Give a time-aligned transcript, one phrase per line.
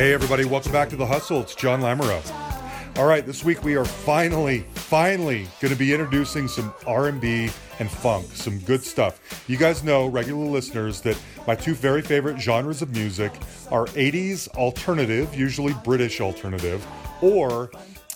[0.00, 1.42] Hey, everybody, welcome back to The Hustle.
[1.42, 2.96] It's John Lamoureux.
[2.96, 7.90] All right, this week we are finally, finally going to be introducing some R&B and
[7.90, 9.44] funk, some good stuff.
[9.46, 13.30] You guys know, regular listeners, that my two very favorite genres of music
[13.70, 16.86] are 80s alternative, usually British alternative,
[17.20, 17.70] or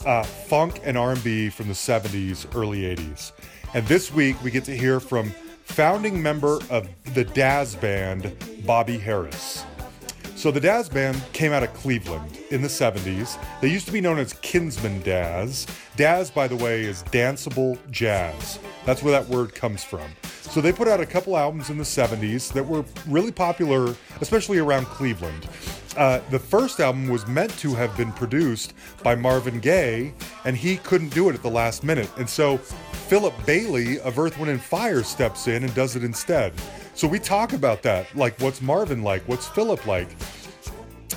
[0.06, 3.32] uh, funk and R&B from the 70s, early 80s.
[3.74, 5.34] And this week we get to hear from
[5.64, 8.34] founding member of the Dazz Band,
[8.64, 9.66] Bobby Harris.
[10.44, 13.42] So the Dazz Band came out of Cleveland in the 70s.
[13.62, 15.66] They used to be known as Kinsman Dazz.
[15.96, 18.58] Dazz, by the way, is danceable jazz.
[18.84, 20.06] That's where that word comes from.
[20.42, 24.58] So they put out a couple albums in the 70s that were really popular, especially
[24.58, 25.48] around Cleveland.
[25.96, 30.12] Uh, the first album was meant to have been produced by Marvin Gaye,
[30.44, 32.10] and he couldn't do it at the last minute.
[32.18, 32.58] And so
[33.08, 36.52] Philip Bailey of Earth, Wind, and Fire steps in and does it instead.
[36.94, 38.14] So we talk about that.
[38.16, 39.22] Like, what's Marvin like?
[39.22, 40.08] What's Philip like?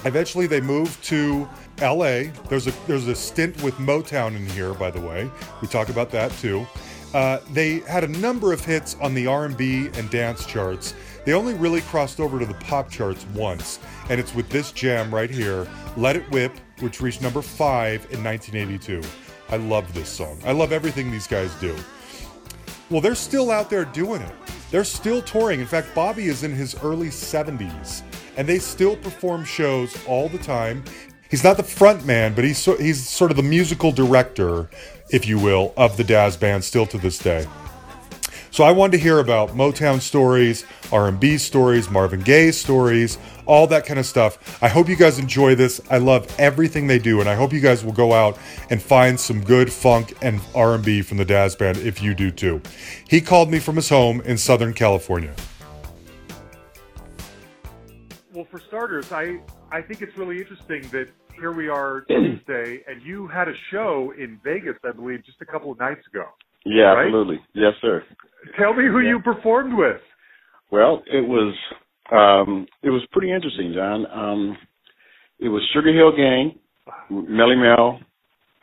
[0.06, 1.48] Eventually, they moved to
[1.80, 2.32] L.A.
[2.50, 5.30] There's a there's a stint with Motown in here, by the way.
[5.62, 6.66] We talk about that too.
[7.14, 10.94] Uh, they had a number of hits on the R&B and dance charts.
[11.26, 13.80] They only really crossed over to the pop charts once,
[14.10, 18.24] and it's with this jam right here, "Let It Whip," which reached number five in
[18.24, 19.02] 1982.
[19.50, 20.40] I love this song.
[20.46, 21.76] I love everything these guys do.
[22.90, 24.34] Well, they're still out there doing it.
[24.70, 25.60] They're still touring.
[25.60, 28.04] In fact, Bobby is in his early 70s,
[28.36, 30.84] and they still perform shows all the time.
[31.30, 34.70] He's not the front man, but he's so, he's sort of the musical director,
[35.10, 37.48] if you will, of the Dazz Band still to this day.
[38.52, 43.86] So I wanted to hear about Motown stories, R&B stories, Marvin Gaye stories, all that
[43.86, 44.62] kind of stuff.
[44.64, 45.82] I hope you guys enjoy this.
[45.90, 48.38] I love everything they do, and I hope you guys will go out
[48.70, 52.62] and find some good funk and R&B from the Dazz Band if you do too.
[53.08, 55.34] He called me from his home in Southern California.
[58.34, 59.40] Well, for starters, I
[59.72, 61.08] I think it's really interesting that
[61.40, 65.46] here we are Tuesday, and you had a show in Vegas, I believe, just a
[65.46, 66.26] couple of nights ago.
[66.66, 67.06] Yeah, right?
[67.06, 67.40] absolutely.
[67.54, 68.04] Yes, sir.
[68.58, 69.10] Tell me who Yeah.
[69.10, 70.02] you performed with.
[70.72, 71.56] Well, it was
[72.12, 74.06] um it was pretty interesting, John.
[74.12, 74.58] Um
[75.40, 76.58] it was Sugar Hill Gang,
[77.12, 78.00] Melle Mel,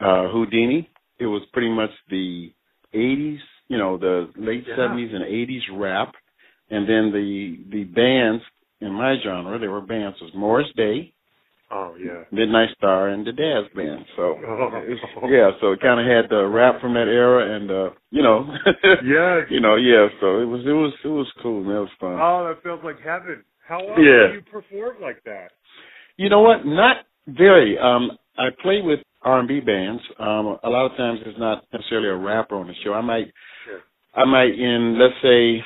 [0.00, 0.86] uh Whodini.
[1.18, 2.52] It was pretty much the
[2.92, 4.76] 80s, you know, the late Yeah.
[4.76, 6.12] 70s and 80s rap.
[6.70, 8.42] And then the the bands
[8.80, 11.13] in my genre, there were bands was Morris Day,
[11.70, 12.24] Oh yeah.
[12.30, 14.04] Midnight Star and the Dazz Band.
[14.16, 15.28] So Oh.
[15.28, 18.46] yeah, so it kind of had the rap from that era, and uh, you know,
[19.04, 20.08] yeah, you know, yeah.
[20.20, 21.62] So it was, it was, it was cool.
[21.62, 21.76] Man.
[21.76, 22.18] It was fun.
[22.20, 23.44] Oh, that feels like heaven.
[23.66, 24.28] How often Yeah.
[24.28, 25.48] do you perform like that?
[26.16, 26.64] You know what?
[26.66, 27.78] Not very.
[27.78, 30.02] Um, I play with R and B bands.
[30.18, 32.92] Um, a lot of times it's not necessarily a rapper on the show.
[32.92, 33.32] I might,
[33.64, 33.80] Sure.
[34.14, 35.62] I might in let's say,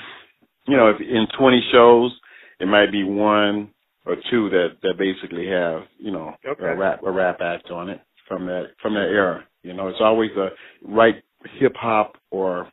[0.68, 2.12] you know, if in 20 shows,
[2.60, 3.70] it might be one
[4.08, 6.64] or two that that basically have you know Okay.
[6.64, 9.44] a rap a rap act on it from that from that era.
[9.62, 10.48] You know, it's always a
[10.82, 11.16] right
[11.58, 12.68] hip hop or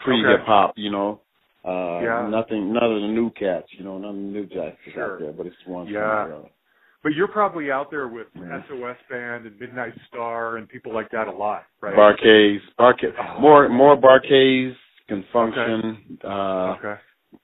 [0.00, 0.74] pre hip hop.
[0.76, 1.20] You know.
[1.64, 2.28] Uh, Yeah.
[2.30, 5.14] nothing, none of the new cats, you know, none of the new jacks Sure.
[5.14, 5.86] out there, but it's one.
[5.88, 6.28] Yeah.
[7.02, 8.62] But you're probably out there with Yeah.
[8.68, 11.94] SOS Band and Midnight Star and people like that a lot, right?
[11.94, 13.40] Bar-Kays, Barca- Oh.
[13.40, 14.74] more more Bar-Kays
[15.08, 16.18] can function.
[16.24, 16.96] Uh, Okay.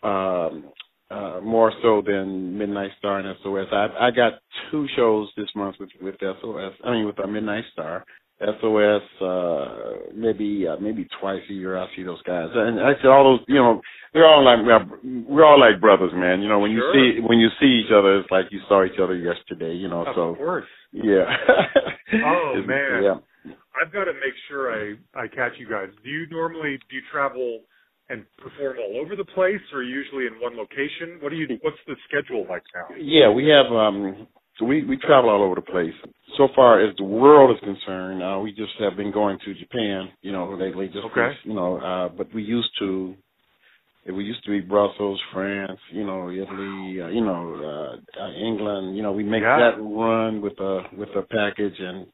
[0.05, 0.65] um,
[1.11, 3.67] uh, more so than Midnight Star and SOS.
[3.73, 4.35] I I got
[4.71, 6.73] two shows this month with with SOS.
[6.85, 8.05] I mean with uh, Midnight Star.
[8.61, 13.37] SOS, uh, maybe uh, maybe twice a year I see those guys, and actually all
[13.39, 13.81] those, you know,
[14.13, 14.59] they're all like
[15.29, 16.43] we're all like brothers, man.
[16.43, 16.95] You know, when Sure.
[16.97, 19.73] you see when you see each other, it's like you saw each other yesterday.
[19.75, 20.67] You know, Of so course.
[20.93, 21.25] yeah.
[22.13, 23.03] Oh, man.
[23.03, 23.53] yeah.
[23.81, 25.89] I've got to make sure I I catch you guys.
[26.03, 27.61] Do you normally do you travel
[28.11, 31.19] and perform all over the place, or usually in one location?
[31.21, 31.49] What do you?
[31.63, 32.95] What's the schedule like now?
[33.01, 34.27] Yeah, we have um
[34.59, 35.95] so we we travel all over the place.
[36.37, 40.09] So far as the world is concerned, uh we just have been going to Japan,
[40.23, 41.33] you know, lately just Okay.
[41.45, 43.15] you know, uh but we used to
[44.13, 48.97] we used to be Brussels, France, you know, Italy, uh, you know, uh, uh England,
[48.97, 49.57] you know, we make Yeah.
[49.57, 52.07] that run with a with a package and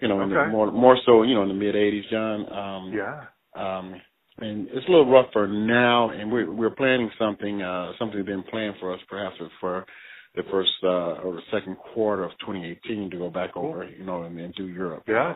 [0.00, 2.52] you know, in the more more so, you know, in the mid 80s, John.
[2.52, 3.24] Um Yeah.
[3.54, 4.00] um
[4.40, 8.76] and it's a little rougher now and we're we're planning something uh something been planned
[8.80, 9.84] for us perhaps for
[10.36, 14.22] the first uh or the second quarter of 2018 to go back over you know
[14.22, 15.04] and, and do Europe.
[15.08, 15.34] Yeah.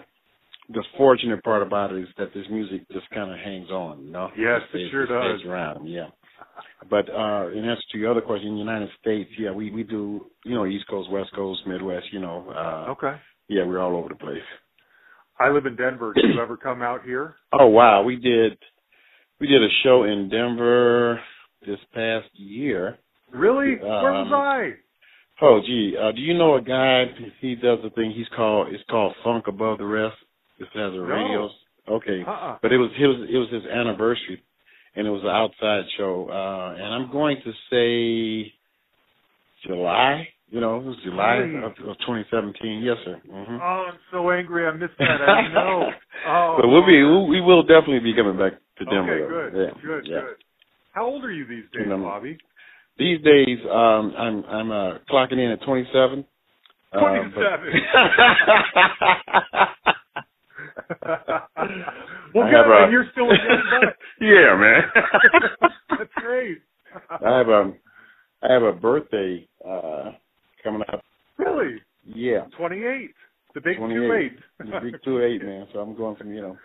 [0.69, 4.13] The fortunate part about it is that this music just kind of hangs on, you
[4.13, 4.29] know.
[4.39, 5.51] Yes, it stays, sure stays does.
[5.51, 6.07] around, yeah.
[6.89, 9.83] But uh in answer to your other question, in the United States, yeah, we we
[9.83, 12.49] do you know East Coast, West Coast, Midwest, you know.
[12.51, 13.17] uh Okay.
[13.49, 14.43] Yeah, we're all over the place.
[15.41, 16.13] I live in Denver.
[16.15, 17.35] Do you ever come out here?
[17.53, 18.57] Oh wow, we did
[19.43, 21.21] we did a show in Denver
[21.67, 22.97] this past year.
[23.33, 23.75] Really?
[23.75, 24.75] Where was Um, I?
[25.41, 27.07] Oh, gee, uh, do you know a guy?
[27.41, 28.13] He does a thing.
[28.13, 28.69] He's called.
[28.73, 30.15] It's called Funk Above the Rest.
[30.61, 31.03] This has a No.
[31.03, 31.51] radio.
[31.89, 32.59] Okay, Uh-uh.
[32.63, 34.41] but it was it was it was his anniversary,
[34.95, 36.29] and it was an outside show.
[36.31, 38.53] Uh, and I'm going to say
[39.67, 40.29] July.
[40.51, 42.83] You know, it was July of, of 2017.
[42.85, 43.21] Yes, sir.
[43.27, 44.67] hmm Oh, I'm so angry.
[44.69, 45.21] I missed that.
[45.23, 45.91] I know.
[46.29, 48.53] Oh, but we'll be we will definitely be coming back
[48.85, 49.25] to Denver.
[49.25, 50.21] Okay, good, Yeah, good, yeah.
[50.21, 50.37] good.
[50.93, 52.39] How old are you these days, You Bobby?
[52.99, 56.25] These days, um, I'm I'm uh, clocking in at 27.
[56.93, 57.01] Uh,
[57.35, 57.43] but-
[62.35, 62.71] well, I good.
[62.71, 63.95] a- and you're still a young buck.
[64.21, 64.85] yeah, man.
[65.99, 66.59] That's great.
[67.25, 67.73] I have a
[68.43, 70.13] I have a birthday uh
[70.63, 71.03] coming up.
[71.39, 71.81] really?
[72.05, 73.11] Yeah, 28.
[73.55, 73.95] The big 28.
[73.95, 74.39] two eight.
[74.59, 75.67] the big two eight man.
[75.73, 76.59] So I'm going from you know.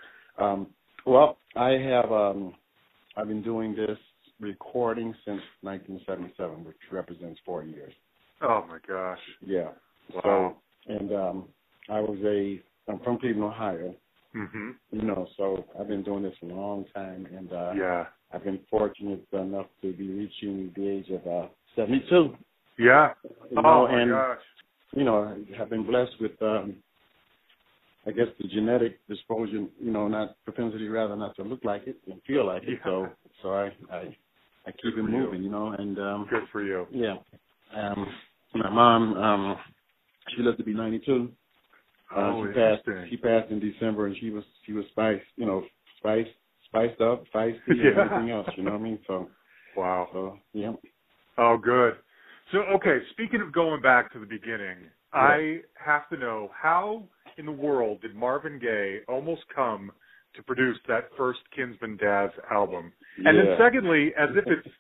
[0.44, 0.68] Um,
[1.08, 2.54] well, I have um
[3.16, 3.98] I've been doing this
[4.40, 7.94] recording since 1977, which represents four years.
[8.42, 9.20] oh my gosh.
[9.46, 9.70] Yeah.
[10.14, 10.56] Wow.
[10.88, 11.44] So and um
[11.90, 12.62] I was a
[12.92, 13.96] I'm from Cleveland, Ohio.
[14.36, 14.76] Mhm.
[14.92, 18.06] You know, so I've been doing this a long time, and uh Yeah.
[18.34, 22.36] I've been fortunate enough to be reaching the age of uh 72.
[22.78, 23.14] Yeah.
[23.50, 24.40] You know, Oh my and gosh.
[24.94, 26.76] you know, I have been blessed with, um,
[28.08, 29.70] I guess, the genetic disposition.
[29.80, 32.80] You know, not propensity, rather, not to look like it and feel like it.
[32.86, 33.08] So,
[33.42, 34.16] so I, I,
[34.66, 35.18] I keep Good it for you.
[35.26, 35.44] moving.
[35.44, 36.88] You know, and um, Good for you.
[36.92, 37.16] yeah.
[37.76, 38.08] Um,
[38.56, 39.58] my mom, um,
[40.30, 41.30] she lived to be 92.
[42.16, 42.84] Uh, Oh, she passed.
[43.10, 45.26] She passed in December, and she was she was spiced.
[45.36, 45.64] You know,
[46.00, 46.30] spiced,
[46.66, 47.74] spiced up, feisty, Yeah.
[47.90, 48.48] and everything else.
[48.56, 49.00] You know what I mean?
[49.06, 49.30] So,
[49.76, 50.08] Wow.
[50.14, 50.72] so yeah.
[51.38, 51.96] Oh, good.
[52.52, 54.78] So, okay, speaking of going back to the beginning,
[55.14, 57.04] I have to know how
[57.38, 59.92] in the world did Marvin Gaye almost come
[60.36, 62.92] to produce that first Kinsman Dazz album?
[63.18, 64.76] And then, secondly, as if it's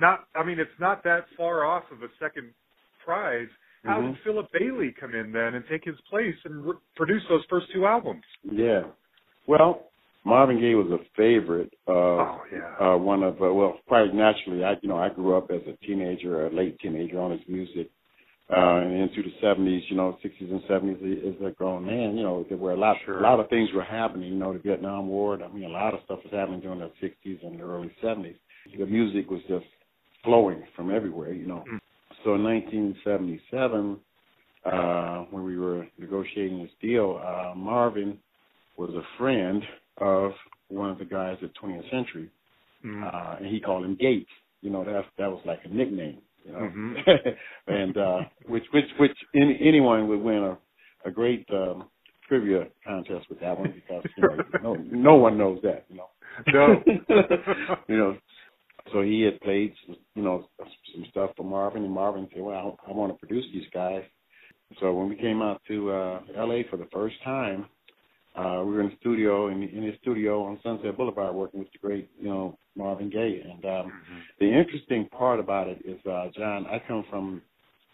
[0.00, 2.52] not, I mean, it's not that far off of a second
[3.04, 3.48] prize.
[3.84, 4.14] How Mhm.
[4.14, 7.70] did Philip Bailey come in then and take his place and re- produce those first
[7.72, 8.24] two albums?
[8.44, 8.84] Yeah.
[9.46, 9.90] Well,
[10.24, 12.76] Marvin Gaye was a favorite of Oh, yeah.
[12.78, 15.76] uh one of uh, well, quite naturally, I you know, I grew up as a
[15.84, 17.90] teenager, a late teenager on his music.
[18.54, 22.44] Uh into the seventies, you know, sixties and seventies as a grown man, you know,
[22.48, 23.18] there were a lot Sure.
[23.18, 25.94] a lot of things were happening, you know, the Vietnam War, I mean a lot
[25.94, 28.36] of stuff was happening during the sixties and the early seventies.
[28.78, 29.64] The music was just
[30.24, 31.64] flowing from everywhere, you know.
[31.72, 31.80] Mm.
[32.24, 33.98] So in nineteen seventy seven,
[34.64, 38.18] uh, when we were negotiating this deal, uh, Marvin
[38.76, 39.62] was a friend
[39.98, 40.32] of
[40.68, 42.28] one of the guys at 20th Century,
[42.84, 43.02] Mm.
[43.02, 44.30] uh, and he called him Gates.
[44.62, 46.18] You know, that that was like a nickname.
[46.44, 47.36] You know, Mhm.
[47.68, 50.58] and uh, which which which any, anyone would win a
[51.04, 51.88] a great um,
[52.28, 55.86] trivia contest with that one because you know no no one knows that.
[55.88, 56.10] You know.
[56.52, 56.82] No.
[57.88, 58.18] you know.
[58.92, 62.90] So he had played, you know, some stuff for Marvin, and Marvin said, "Well, I,
[62.90, 64.04] I want to produce these guys."
[64.80, 66.64] So when we came out to uh L.A.
[66.70, 67.66] for the first time,
[68.34, 71.70] uh we were in the studio in, in his studio on Sunset Boulevard working with
[71.72, 73.42] the great, you know, Marvin Gaye.
[73.44, 74.20] And um Mhm.
[74.40, 77.42] the interesting part about it is, uh John, I come from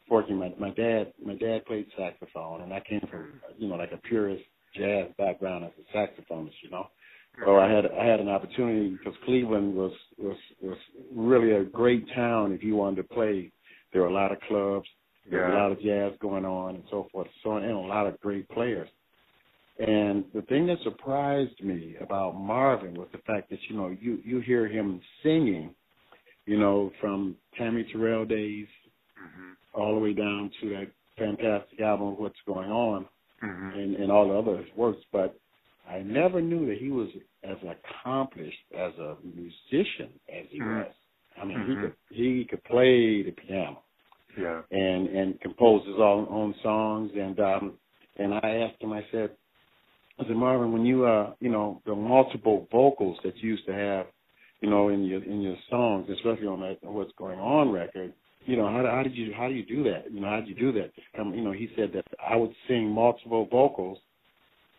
[0.08, 0.36] working.
[0.36, 3.98] My my dad my dad played saxophone, and I came from you know like a
[3.98, 6.88] purist jazz background as a saxophonist, you know.
[7.44, 10.78] So I had I had an opportunity because Cleveland was was was
[11.14, 13.52] really a great town if you wanted to play.
[13.92, 14.88] There were a lot of clubs,
[15.30, 17.28] there was a lot of jazz going on, and so forth.
[17.42, 18.88] So and a lot of great players.
[19.78, 24.18] And the thing that surprised me about Marvin was the fact that you know you
[24.24, 25.74] you hear him singing,
[26.46, 28.66] you know, from Tammi Terrell days
[29.18, 29.56] Mhm.
[29.74, 33.06] all the way down to that fantastic album What's Going On
[33.42, 33.74] Mhm.
[33.74, 35.38] and, and all the other works, but
[35.88, 37.08] I never knew that he was
[37.44, 40.84] as accomplished as a musician as he Mhm.
[40.84, 40.92] was.
[41.40, 41.68] I mean, Mhm.
[41.68, 43.82] he could he could play the piano
[44.36, 44.62] Yeah.
[44.70, 47.12] and and compose his own own songs.
[47.14, 47.78] And um
[48.16, 49.30] and I asked him, I said,
[50.20, 53.72] I said Marvin, when you uh you know the multiple vocals that you used to
[53.74, 54.06] have,
[54.60, 58.12] you know in your in your songs, especially on that What's Going On record.
[58.46, 60.10] You know how, how did you how do you do that?
[60.12, 60.90] You know how did you do that?
[61.16, 63.98] Come, you know, he said that I would sing multiple vocals,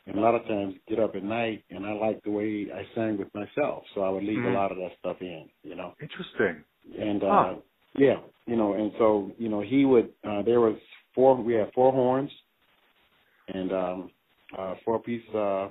[0.08, 2.84] and a lot of times get up at night, and I liked the way I
[2.96, 4.52] sang with myself, so I would leave Mhm.
[4.52, 5.50] a lot of that stuff in.
[5.64, 6.64] You know, Interesting.
[6.98, 7.56] and uh Huh.
[7.98, 10.78] yeah you know and so you know he would uh there was
[11.14, 12.32] four we had four horns
[13.48, 14.12] and um
[14.58, 15.68] uh four piece uh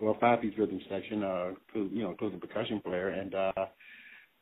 [0.00, 3.52] well five piece rhythm section uh you know including percussion player and uh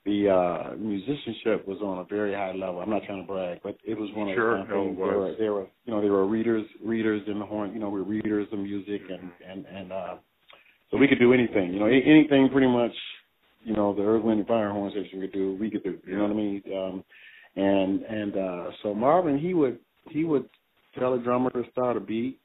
[0.07, 3.77] the uh musicianship was on a very high level i'm not trying to brag but
[3.85, 6.27] it was one of Sure, the things there were there were you know there were
[6.27, 9.93] readers readers in the horn you know we were readers of music and and and
[9.93, 10.17] uh
[10.91, 12.93] so we could do anything you know anything pretty much
[13.65, 15.99] you know, the Earth, Wind, and Fire horn section could do, we could do.
[16.07, 16.63] You know what I mean?
[16.75, 17.05] Um,
[17.57, 20.49] and and uh, so Marvin he would he would
[20.99, 22.40] tell a drummer to start a beat,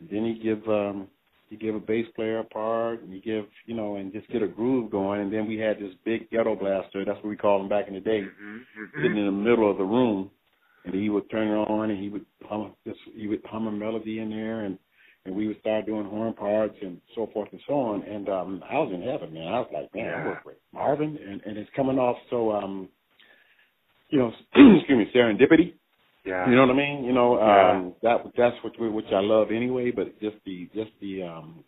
[0.00, 1.08] then he give um,
[1.48, 4.42] he give a bass player a part, and he give you know and just get
[4.42, 7.04] a groove going, and then we had this big ghetto blaster.
[7.04, 8.56] That's what we called them back in the day, Mm-hmm.
[8.56, 9.02] Mm-hmm.
[9.02, 10.30] sitting in the middle of the room,
[10.84, 13.72] and he would turn it on, and he would hum just he would hum a
[13.72, 14.78] melody in there, and
[15.24, 18.02] and we would start doing horn parts and so forth and so on.
[18.02, 19.48] And um I was in heaven, man.
[19.48, 20.24] I was like, man, I Yeah.
[20.26, 22.88] work with Marvin, and and it's coming off so um,
[24.10, 24.32] you know,
[24.78, 25.74] excuse me, serendipity.
[26.26, 26.48] Yeah.
[26.48, 27.04] You know what I mean?
[27.04, 27.70] You know, Yeah.
[27.70, 29.90] um, that that's what we, which I love anyway.
[29.92, 31.64] But just the just the um,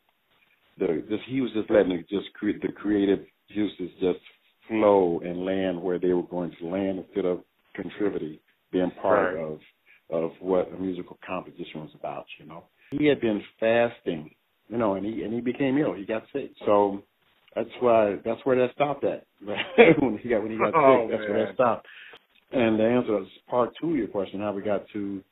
[0.78, 3.20] the just he was just letting it just create the creative
[3.54, 4.18] juices just
[4.68, 7.40] flow and land where they were going to land instead of
[7.74, 8.38] contributing,
[8.72, 9.42] being part Right.
[9.44, 9.60] of
[10.10, 12.26] of what a musical composition was about.
[12.38, 14.30] You know, he had been fasting,
[14.68, 15.94] you know, and he and he became ill.
[15.94, 17.02] He got sick, so.
[17.56, 18.16] That's why.
[18.24, 19.24] That's where that stopped at.
[19.42, 21.86] when he got when he got Oh, sick, that's where that stopped.
[22.52, 25.22] And the answer is part two of your question, how we got to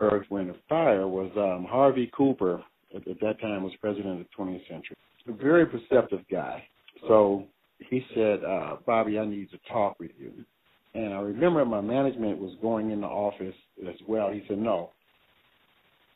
[0.00, 2.62] Earth, Wind, and Fire, was um, Harvey Cooper,
[2.94, 4.96] at, at that time was president of the 20th century.
[5.28, 6.64] A very perceptive guy.
[7.06, 7.44] So
[7.78, 10.32] he said, uh, Bobby, I need to talk with you.
[10.94, 13.54] And I remember my management was going in the office
[13.88, 14.30] as well.
[14.30, 14.90] He said, no,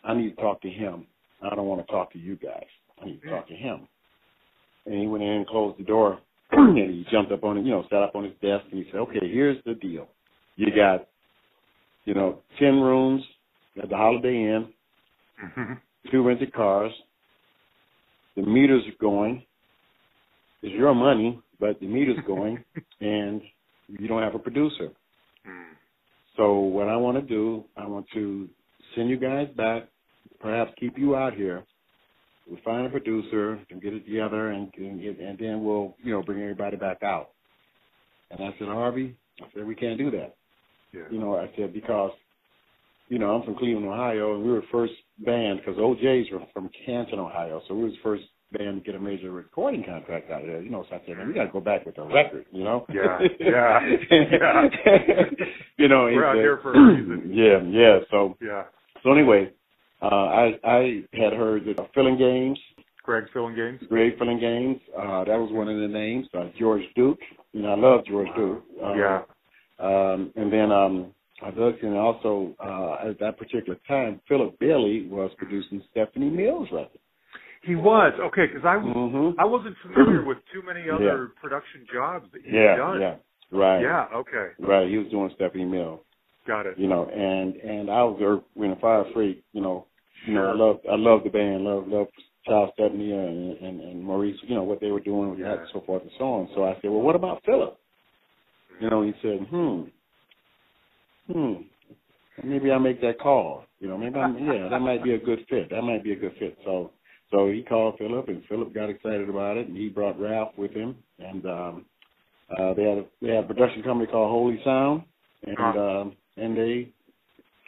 [0.03, 1.07] I need to talk to him.
[1.43, 2.65] I don't want to talk to you guys.
[3.01, 3.87] I need to talk to him.
[4.87, 6.19] And he went in and closed the door,
[6.53, 8.91] and he jumped up on it, you know, sat up on his desk, and he
[8.91, 10.09] said, okay, here's the deal.
[10.57, 11.09] You got,
[12.05, 13.23] you know, 10 rooms
[13.83, 14.69] at the Holiday Inn,
[15.45, 15.73] Mm-hmm.
[16.13, 16.93] two rented cars.
[18.37, 19.45] The meter's going.
[20.63, 22.65] It's your money, but the meter's going,
[23.01, 23.43] and
[23.89, 24.91] you don't have a producer.
[25.47, 25.73] Mm.
[26.37, 28.49] So what I want to do, I want to
[28.95, 29.89] send you guys back,
[30.41, 31.65] perhaps keep you out here.
[32.47, 36.23] We'll find a producer and get it together, and and, and then we'll you know
[36.23, 37.31] bring everybody back out.
[38.31, 40.37] And I said, Harvey, I said we can't do that.
[40.95, 41.03] Yeah.
[41.11, 42.13] You know, I said because
[43.09, 46.71] you know I'm from Cleveland, Ohio, and we were first band because OJ's were from
[46.87, 50.43] Canton, Ohio, so we was the first band to get a major recording contract out
[50.43, 50.63] of there.
[50.63, 52.47] You know, so I said, man, we got to go back with a record.
[52.53, 52.87] You know.
[52.93, 55.25] Yeah, yeah, yeah.
[55.77, 57.31] you know, We're out said- here for a reason.
[57.35, 57.99] Yeah, yeah.
[58.11, 58.65] So Yeah.
[59.03, 59.51] so anyway,
[60.01, 62.57] uh, I I had heard that uh, Phillinganes,
[63.03, 63.87] Greg Phillinganes.
[63.89, 64.81] Greg Phillinganes.
[64.97, 66.27] Uh, that was one of the names.
[66.33, 67.19] Uh, George Duke.
[67.53, 68.63] You know, I love George Duke.
[68.83, 69.23] Uh, yeah.
[69.79, 71.13] Um, and then um,
[71.43, 76.69] I looked, and also uh, at that particular time, Philip Bailey was producing Stephanie Mills'
[76.73, 77.01] record.
[77.63, 79.41] He was okay because I Mm-hmm.
[79.41, 83.01] I wasn't familiar with too many other production jobs that he's Yeah, done.
[83.01, 83.17] yeah,
[83.51, 84.07] right, Yeah.
[84.15, 84.49] Okay.
[84.61, 84.89] right.
[84.89, 86.01] He was doing Stephanie Mills.
[86.47, 86.79] Got it.
[86.79, 89.87] you know, and and I was Earth, Wind and Fire freak, you know,
[90.27, 92.07] you know, I love I love the band, love love
[92.47, 95.73] Charles Stepney and, and and Maurice, you know, what they were doing with that, Yeah.
[95.73, 96.49] so forth and so on.
[96.55, 97.79] So I said, well, what about Philip?
[98.81, 99.83] You know, he said, hmm,
[101.33, 101.53] hmm,
[102.43, 103.65] maybe I make that call.
[103.81, 105.71] You know, maybe I'm, yeah, that might be a good fit.
[105.71, 106.59] That might be a good fit.
[106.65, 106.91] So
[107.31, 110.73] so he called Philip, and Philip got excited about it, and he brought Ralph with
[110.73, 111.85] him, and um,
[112.51, 115.03] uh, they had a, they had a production company called Holy Sound,
[115.45, 116.93] and um, and they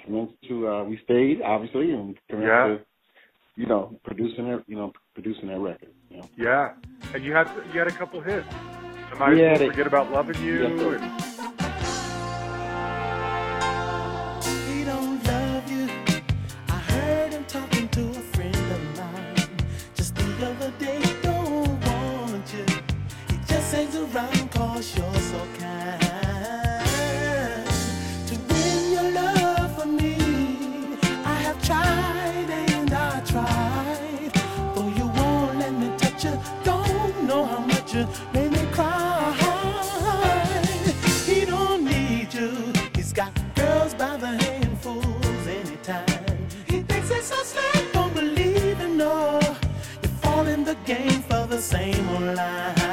[0.05, 2.67] commenced to uh, we stayed obviously and commenced Yeah.
[2.67, 2.81] to
[3.57, 5.91] you know producing their you know producing their record.
[6.11, 6.29] You know.
[6.37, 6.73] Yeah.
[7.15, 8.47] And you had you had a couple hits.
[9.13, 10.69] I might Yeah, forget about loving you.
[10.69, 11.36] Yes,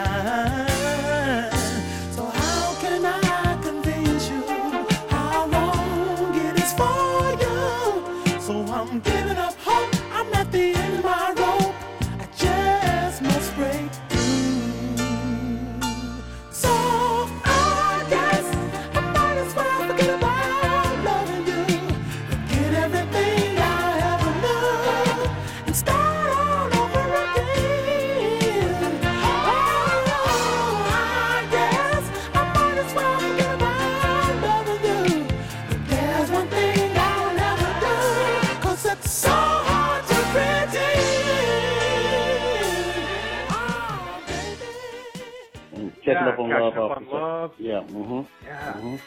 [0.04, 0.73] line.
[46.26, 46.32] Baby.
[46.32, 46.92] Catching Yeah, up on Catching love.
[46.92, 47.52] Up on Love.
[47.60, 47.82] Yeah.
[47.84, 48.28] Mhm.
[48.46, 48.74] Yeah.
[48.74, 49.00] Mhm.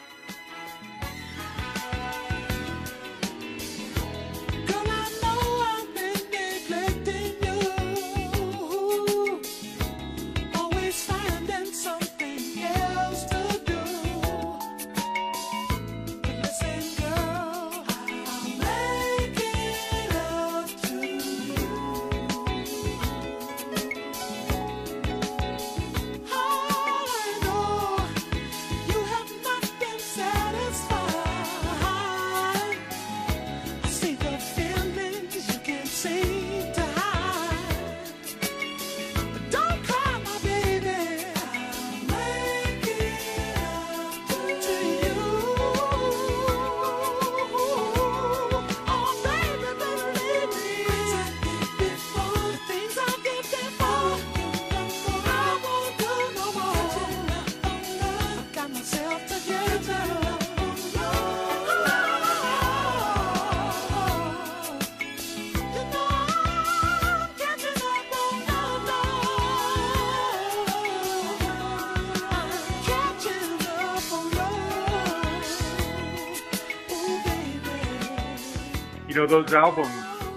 [79.27, 79.87] Know those albums.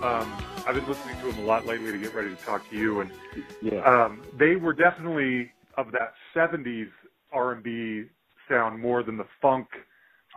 [0.02, 0.32] Um,
[0.66, 3.00] I've been listening to them a lot lately to get ready to talk to you,
[3.00, 3.10] and
[3.62, 3.80] Yeah.
[3.84, 6.90] um, they were definitely of that '70s
[7.32, 8.06] R&B
[8.48, 9.68] sound more than the funk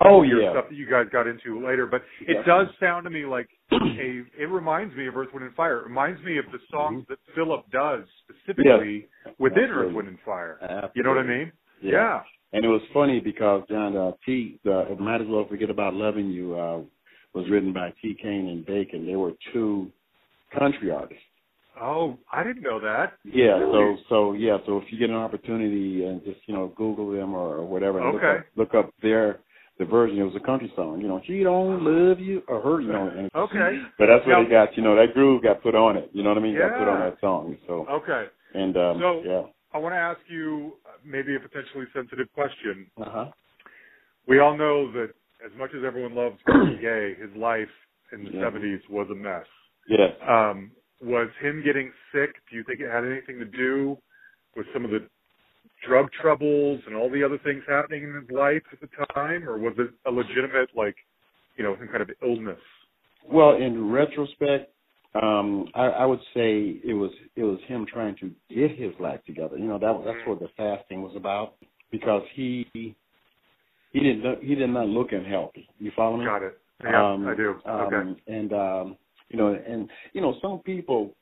[0.02, 0.52] oh yeah.
[0.52, 1.86] stuff that you guys got into later.
[1.88, 2.44] But it Yeah.
[2.44, 4.24] does sound to me like a.
[4.38, 5.80] It reminds me of Earth, Wind, and Fire.
[5.80, 9.08] It reminds me of the songs that Philip does specifically
[9.40, 10.58] within Earth, Wind, and Fire.
[10.62, 10.92] Absolutely.
[10.96, 11.52] You know what I mean?
[11.82, 12.24] Yeah.
[12.54, 14.60] And it was funny because John uh, T.
[14.64, 16.82] The Might as well forget about loving you uh,
[17.34, 18.16] was written by T.
[18.22, 19.06] Kane and Bacon.
[19.06, 19.92] They were two
[20.58, 21.24] country artists.
[21.82, 23.14] Oh, I didn't know that.
[23.26, 23.58] Yeah.
[23.58, 23.98] Really?
[23.98, 24.58] So so yeah.
[24.66, 28.00] So if you get an opportunity and just you know Google them or, or whatever,
[28.00, 28.44] and Okay.
[28.56, 29.40] look, up, look up their
[29.80, 30.20] the version.
[30.20, 31.02] It was a country song.
[31.02, 32.80] You know, she don't love you or her.
[32.82, 33.08] You know.
[33.18, 33.82] And, Okay.
[33.98, 34.78] But that's what Now- they got.
[34.78, 36.12] You know, that groove got put on it.
[36.14, 36.56] You know what I mean?
[36.56, 37.58] Got put on that song.
[37.66, 38.28] So Okay.
[38.54, 39.42] and um, So- yeah.
[39.74, 42.86] I want to ask you maybe a potentially sensitive question.
[43.02, 43.26] Uh huh.
[44.28, 45.10] We all know that
[45.46, 46.38] as much as everyone loves
[46.82, 47.70] Gaye, his life
[48.12, 48.42] in the Yeah.
[48.50, 49.46] 70s was a mess.
[49.88, 50.10] Yeah.
[50.28, 52.32] Um, was him getting sick?
[52.50, 53.98] Do you think it had anything to do
[54.56, 55.06] with some of the
[55.86, 59.58] drug troubles and all the other things happening in his life at the time, or
[59.58, 60.96] was it a legitimate, like,
[61.58, 62.60] you know, some kind of illness?
[63.30, 64.72] Well, in retrospect,
[65.22, 69.20] um, I, I would say it was it was him trying to get his life
[69.26, 69.58] together.
[69.58, 71.56] You know, that that's what the fasting was about
[71.92, 72.96] because he
[73.94, 75.70] he didn't look- he did not look unhealthy.
[75.80, 76.26] You follow me?
[76.26, 76.58] Got it.
[76.84, 77.62] Yeah, Um, I do.
[77.66, 78.22] um, okay.
[78.28, 78.98] And um,
[79.30, 81.16] you know, and you know, some people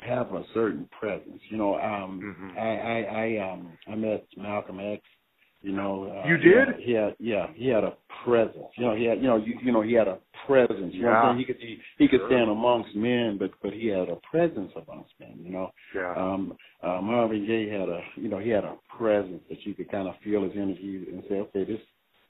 [0.00, 1.40] have a certain presence.
[1.50, 2.58] You know, um, Mhm.
[2.58, 5.02] I, I I um I met Malcolm X.
[5.62, 6.68] You know, uh, You did?
[6.88, 7.94] had, yeah, he had a
[8.24, 8.64] presence.
[8.78, 10.94] You know, he had, you know, you, you know, he had a presence.
[10.94, 11.38] You know, what I'm saying?
[11.38, 12.28] he could he, he could Sure.
[12.30, 15.38] stand amongst men, but but he had a presence amongst men.
[15.42, 16.14] You know, Yeah.
[16.14, 19.90] um, uh, Marvin Gaye had a, you know, he had a presence that you could
[19.90, 21.80] kind of feel his energy and say, okay, this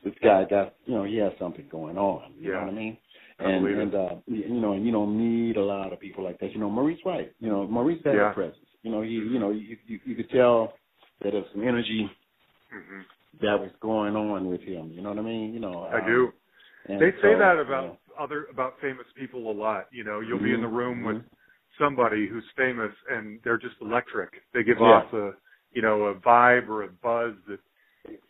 [0.04, 2.32] this guy got, you know, he has something going on.
[2.38, 2.54] You Yeah.
[2.56, 2.98] know what I mean?
[3.38, 3.78] And it.
[3.78, 6.52] and uh you you know and you don't need a lot of people like that.
[6.52, 7.32] You know, Maurice White.
[7.40, 8.30] You know, Maurice had Yeah.
[8.30, 8.66] a presence.
[8.82, 10.74] You know, he you know you you, you could tell
[11.22, 12.10] that there's some energy
[12.70, 13.00] hmm
[13.40, 14.90] that was going on with him.
[14.92, 15.54] You know what I mean?
[15.54, 16.32] You know, I um, do.
[16.88, 19.86] They say so, that about other about famous people a lot.
[19.92, 21.22] You know, you'll be in the room with
[21.78, 24.30] somebody who's famous and they're just electric.
[24.52, 24.86] They give Yeah.
[24.86, 25.32] off a
[25.72, 27.60] you know a vibe or a buzz that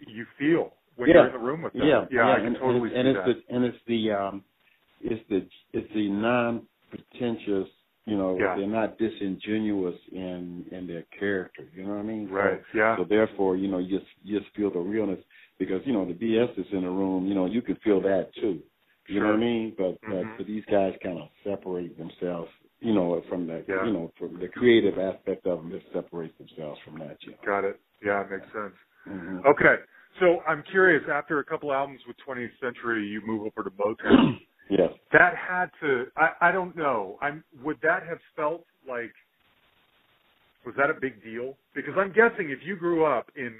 [0.07, 1.15] you feel when Yeah.
[1.17, 1.83] you're in the room with them.
[1.87, 3.49] Yeah, yeah, I can and, totally and, and see it's that.
[3.49, 4.45] the and it's the um
[5.03, 7.69] it's the it's the non pretentious
[8.07, 8.57] you know Yeah.
[8.57, 12.63] they're not disingenuous in in their character you know what I mean So- right.
[12.75, 12.97] Yeah.
[12.97, 15.21] So therefore, you know, you just you just feel the realness
[15.59, 17.27] because you know the BS is in the room.
[17.27, 18.63] You know, you can feel that too.
[19.07, 19.75] You know what I mean?
[19.77, 20.29] But Mhm.
[20.29, 22.51] but, but these guys kind of separate themselves.
[22.81, 23.85] You know, from the Yeah.
[23.87, 27.17] you know from the creative aspect of them, just separate themselves from that.
[27.25, 27.39] You know.
[27.45, 27.81] Got it.
[28.03, 28.75] Yeah, it makes sense.
[29.07, 29.45] Mhm.
[29.45, 29.77] Okay.
[30.19, 34.39] So I'm curious, after a couple albums with 20th Century, you move over to Motown.
[34.73, 34.91] Yes.
[35.13, 37.19] that had to I, I don't know.
[37.21, 39.11] I'm would that have felt like
[40.65, 41.59] was that a big deal?
[41.75, 43.53] Because I'm guessing if you grew up in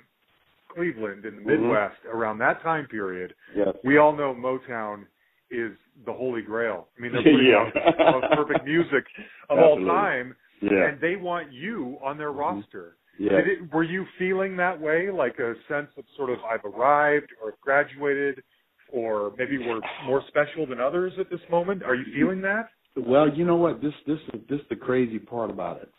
[0.73, 1.47] Cleveland in the Mhm.
[1.63, 3.75] Midwest around that time period, Yes.
[3.83, 5.07] we all know Motown
[5.51, 5.73] is
[6.07, 6.87] the holy grail.
[6.97, 7.57] I mean they're putting Yeah.
[7.57, 9.05] out the most perfect music
[9.49, 10.85] of all time Yeah.
[10.87, 12.39] and they want you on their Mhm.
[12.39, 12.97] roster.
[13.21, 13.33] Yeah.
[13.33, 17.29] Did it, were you feeling that way, like a sense of sort of I've arrived
[17.45, 18.43] or graduated,
[18.91, 21.83] or maybe we're more special than others at this moment?
[21.83, 22.71] Are you feeling that?
[22.97, 23.83] Well, you know what?
[23.83, 25.91] This this is this is the crazy part about it.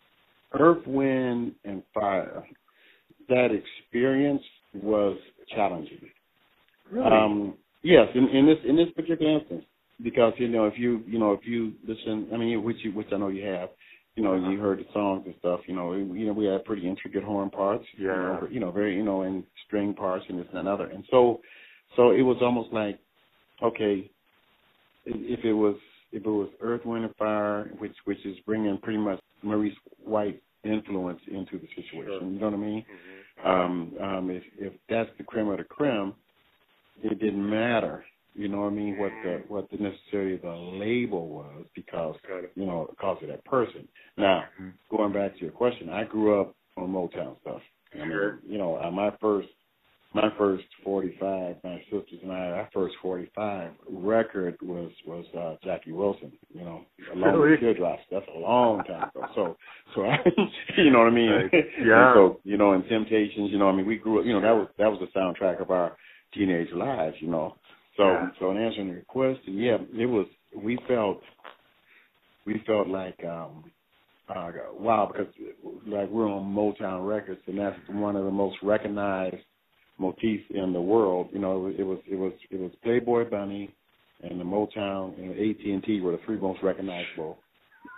[0.60, 2.44] Earth, Wind, and Fire.
[3.30, 4.42] That experience
[4.74, 5.16] was
[5.54, 6.10] challenging.
[7.06, 7.54] Um,
[7.84, 9.64] yes, in, in this in this particular instance,
[10.02, 13.10] because you know if you you know if you listen, I mean which you which
[13.14, 13.70] I know you have,
[14.16, 15.62] you know you heard the songs and stuff.
[15.68, 17.86] You know you know we had pretty intricate horn parts.
[17.94, 18.14] You Yeah.
[18.14, 21.42] know, you know very you know and string parts and this and another, and so
[21.96, 23.00] so it was almost like
[23.64, 24.10] okay,
[25.06, 25.76] if it was
[26.12, 30.42] if it was Earth, Wind, and Fire, which which is bringing pretty much Maurice White
[30.64, 32.06] influence into the situation.
[32.20, 32.24] Sure.
[32.24, 32.86] You know what I mean?
[33.46, 36.14] um, um, if if that's the creme of the creme,
[37.02, 38.06] it didn't matter.
[38.34, 38.98] You know what I mean?
[38.98, 42.16] What the what the necessarily the label was because
[42.56, 43.88] you know because of that person.
[44.18, 44.74] Now Mhm.
[44.90, 47.62] going back to your question, I grew up on Motown stuff.
[47.94, 48.40] I mean.
[48.48, 49.50] You know, my first
[50.14, 55.26] my first forty five, my sisters and I, our first forty five record was was
[55.38, 56.32] uh Jackie Wilson.
[56.54, 57.52] You know, along Really?
[57.52, 58.04] with Teardrops.
[58.12, 59.28] That's a long time ago.
[59.36, 59.58] So
[59.94, 60.18] so I,
[60.78, 61.32] you know what I mean?
[61.32, 61.54] Right.
[61.54, 62.14] And Yeah.
[62.14, 63.52] so you know, and Temptations.
[63.52, 64.26] You know, I mean, we grew up.
[64.26, 65.98] You know, that was that was the soundtrack of our
[66.34, 67.16] teenage lives.
[67.20, 67.56] You know.
[68.02, 68.30] So Yeah.
[68.40, 70.28] so in answering your question, yeah, it was.
[70.56, 71.22] We felt
[72.46, 73.72] we felt like um
[74.34, 75.34] uh wow because
[75.88, 79.38] like we're on Motown Records and that's one of the most recognized
[79.98, 81.30] motifs in the world.
[81.32, 83.74] You know, it was it was it was Playboy Bunny
[84.22, 87.38] and the Motown and the AT and T were the three most recognizable,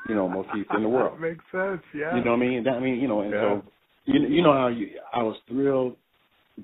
[0.10, 1.14] you know, motifs in the world.
[1.16, 1.82] that Makes sense.
[1.96, 2.16] Yeah.
[2.16, 2.64] You know what I mean?
[2.64, 3.42] That, I mean, you know, and Yeah.
[3.42, 3.64] so
[4.06, 5.96] you you know how you I was thrilled,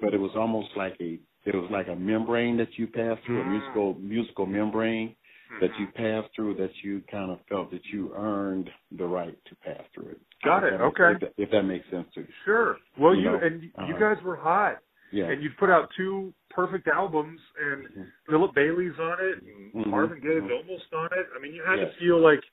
[0.02, 1.20] but it was almost like a
[1.56, 3.48] it was like a membrane that you passed through, Mm.
[3.48, 5.16] a musical musical membrane
[5.62, 6.04] that you Mm-hmm.
[6.22, 10.10] passed through that you kind of felt that you earned the right to pass through
[10.10, 10.22] it.
[10.44, 10.72] Got it.
[10.72, 11.12] makes- Okay.
[11.14, 12.28] If that, if that makes sense to you.
[12.46, 12.78] Sure.
[12.98, 13.98] Well, You you, know, and you uh-huh.
[13.98, 14.78] guys were hot,
[15.12, 15.26] Yeah.
[15.30, 18.08] and you put out two perfect albums, and Mhm.
[18.28, 19.86] Philip Bailey's on it, and Mhm.
[19.88, 20.56] Marvin Gaye's Mhm.
[20.58, 21.28] almost on it.
[21.36, 21.94] I mean, you had Yes.
[21.94, 22.44] to feel like,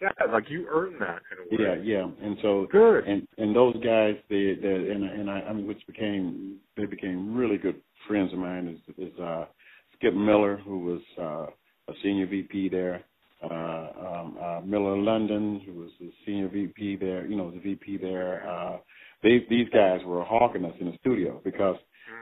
[0.00, 1.68] yeah, like you earned that in a way.
[1.68, 2.10] Yeah, yeah.
[2.22, 3.04] And so Good.
[3.04, 7.34] and and those guys they they and and I, I mean which became they became
[7.36, 9.46] really good friends of mine is is uh
[9.94, 11.46] Skip Miller who was uh
[11.92, 13.04] a senior VP there.
[13.42, 17.98] Uh um uh Miller London who was the senior VP there you know the VP
[17.98, 18.48] there.
[18.48, 18.78] Uh
[19.22, 21.76] they these guys were hawking us in the studio because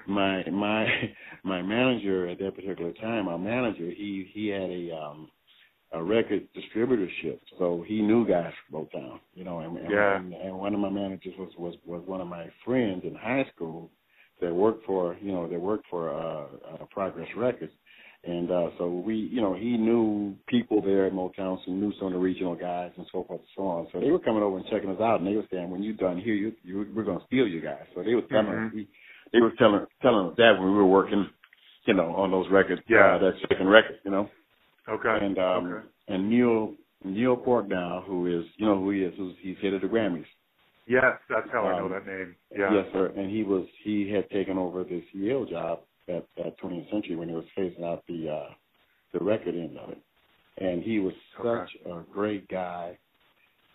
[0.07, 0.87] my my
[1.45, 5.29] my manager at that particular time our manager he he had a um
[5.92, 10.16] a record distributorship, so he knew guys from Motown, you know, and, and, Yeah.
[10.16, 13.45] and, and one of my managers was, was was one of my friends in high
[13.55, 13.90] school
[14.40, 17.73] that worked for, you know, that worked for uh, uh Progress Records,
[18.25, 22.09] and uh so we, you know, he knew people there at Motown, so knew some
[22.09, 23.87] of the regional guys and so forth and so on.
[23.92, 25.95] So they were coming over and checking us out, and they were saying, when you're
[25.95, 27.85] done here, you, you we're going to steal you guys.
[27.95, 28.68] So they were telling Mhm.
[28.68, 28.88] us, we,
[29.33, 31.29] they were telling telling us that when we were working,
[31.87, 33.14] you know, on those records, Yeah.
[33.14, 34.29] uh, that second record, you know
[34.88, 35.25] Okay.
[35.25, 35.87] and um okay.
[36.09, 39.83] and Neil Neil Portnow, who is you know who he is, who's he's head of
[39.83, 40.27] the Grammys.
[40.88, 42.37] Yes, that's how I know um, that name.
[42.57, 42.73] Yeah.
[42.75, 43.07] Yes, sir.
[43.16, 47.29] And he was he had taken over this Yale job at at 20th Century when
[47.29, 48.55] he was phasing out the uh
[49.12, 50.03] the record end of it.
[50.59, 51.73] And he was Okay.
[51.73, 52.99] such a great guy.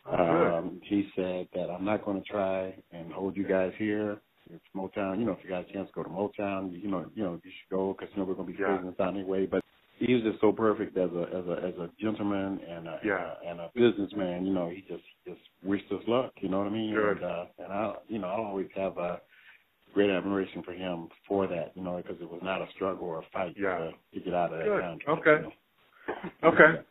[0.05, 0.13] Oh.
[0.57, 4.21] Um, he said that I'm not going to try and hold you guys here.
[4.49, 7.05] If Motown, you know, if you got a chance to go to Motown, you know,
[7.15, 8.69] you know, you should go because you know we're going to be Yeah.
[8.77, 9.45] phasing this out anyway.
[9.45, 9.63] But
[9.99, 13.33] he was just so perfect as a as a as a gentleman and a Yeah.
[13.45, 14.45] and a businessman.
[14.45, 16.31] You know, he just just wished us luck.
[16.41, 16.93] You know what I mean?
[16.93, 17.17] Good.
[17.17, 19.21] And, uh, and I, you know, I always have a
[19.93, 21.71] great admiration for him for that.
[21.75, 23.77] You know, because it was not a struggle or a fight Yeah.
[23.77, 25.27] to, to get out of that contract.
[25.27, 25.43] Okay.
[25.43, 25.49] You
[26.43, 26.49] know?
[26.53, 26.81] Okay.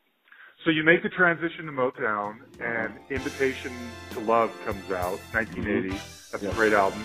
[0.65, 5.91] So you make the transition to Motown, and Invitation to Love comes out, 1980.
[6.33, 6.51] That's Yeah.
[6.51, 7.05] a great album.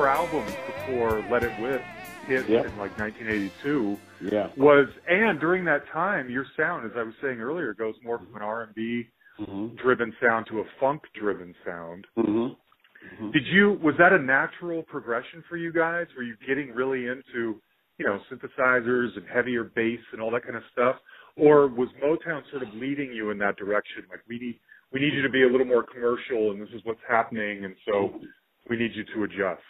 [0.00, 0.50] Four albums
[0.86, 1.82] before Let It Whip
[2.26, 2.64] hit Yep.
[2.64, 3.98] in like 1982.
[4.32, 4.48] Yeah.
[4.56, 8.34] Was and during that time, your sound, as I was saying earlier, goes more from
[8.34, 9.08] an R&B
[9.38, 9.76] Mhm.
[9.76, 12.06] driven sound to a funk driven sound.
[12.16, 12.56] Mhm.
[13.18, 13.32] Mhm.
[13.32, 16.06] Did you was that a natural progression for you guys?
[16.16, 17.60] Were you getting really into,
[17.98, 20.98] you know, synthesizers and heavier bass and all that kind of stuff?
[21.36, 24.06] Or was Motown sort of leading you in that direction?
[24.08, 24.58] Like we need
[24.92, 27.76] we need you to be a little more commercial and this is what's happening and
[27.84, 28.18] so
[28.68, 29.62] we need you to adjust.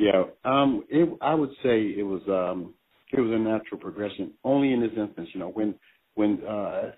[0.00, 2.72] Yeah, um, it, I would say it was um,
[3.12, 4.32] it was a natural progression.
[4.44, 5.74] Only in this instance, you know, when
[6.14, 6.92] when uh,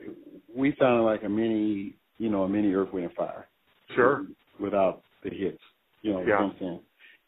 [0.55, 3.49] we sounded like a mini, you know, a mini Earth, Wind and Fire.
[3.97, 4.25] Sure.
[4.61, 5.59] Without the hits,
[6.03, 6.43] you know, Yeah.
[6.43, 6.81] what I'm saying?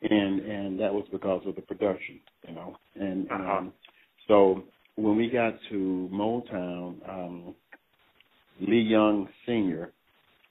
[0.02, 2.76] And and that was because of the production, you know.
[2.94, 3.52] And Uh-huh.
[3.58, 3.72] um,
[4.28, 4.62] so
[4.94, 7.54] when we got to Motown, um,
[8.60, 9.92] Lee Young Senior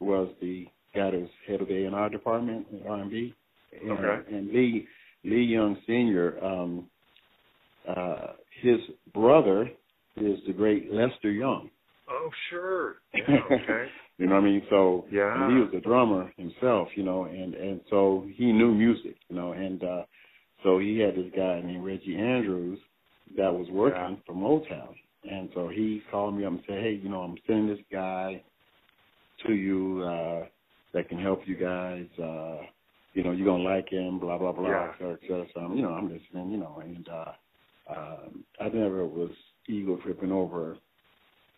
[0.01, 3.33] was the guy that was head of the A&R department in R&B.
[3.73, 4.35] Okay.
[4.35, 4.87] and Lee
[5.23, 6.87] Lee Young Senior, um,
[7.87, 8.79] uh, his
[9.13, 9.69] brother
[10.17, 11.69] is the great Lester Young.
[12.09, 12.95] Oh, sure.
[13.13, 13.87] Yeah, okay.
[14.17, 14.63] you know what I mean?
[14.69, 15.47] So Yeah.
[15.47, 19.53] he was a drummer himself, you know, and and so he knew music, you know,
[19.53, 20.03] and uh
[20.63, 22.79] so he had this guy named Reggie Andrews
[23.37, 24.23] that was working Yeah.
[24.25, 27.67] for Motown, and so he called me up and said, hey, you know, I'm sending
[27.67, 28.41] this guy
[29.45, 30.45] to you uh
[30.93, 32.07] that can help you guys.
[32.19, 32.57] uh
[33.13, 34.89] you know, you're gonna like him, blah blah blah, Yeah.
[34.89, 35.45] et cetera, et cetera.
[35.53, 37.31] So I'm, you know, I'm listening, you know, and uh
[37.89, 39.31] um I never was
[39.67, 40.77] ego tripping over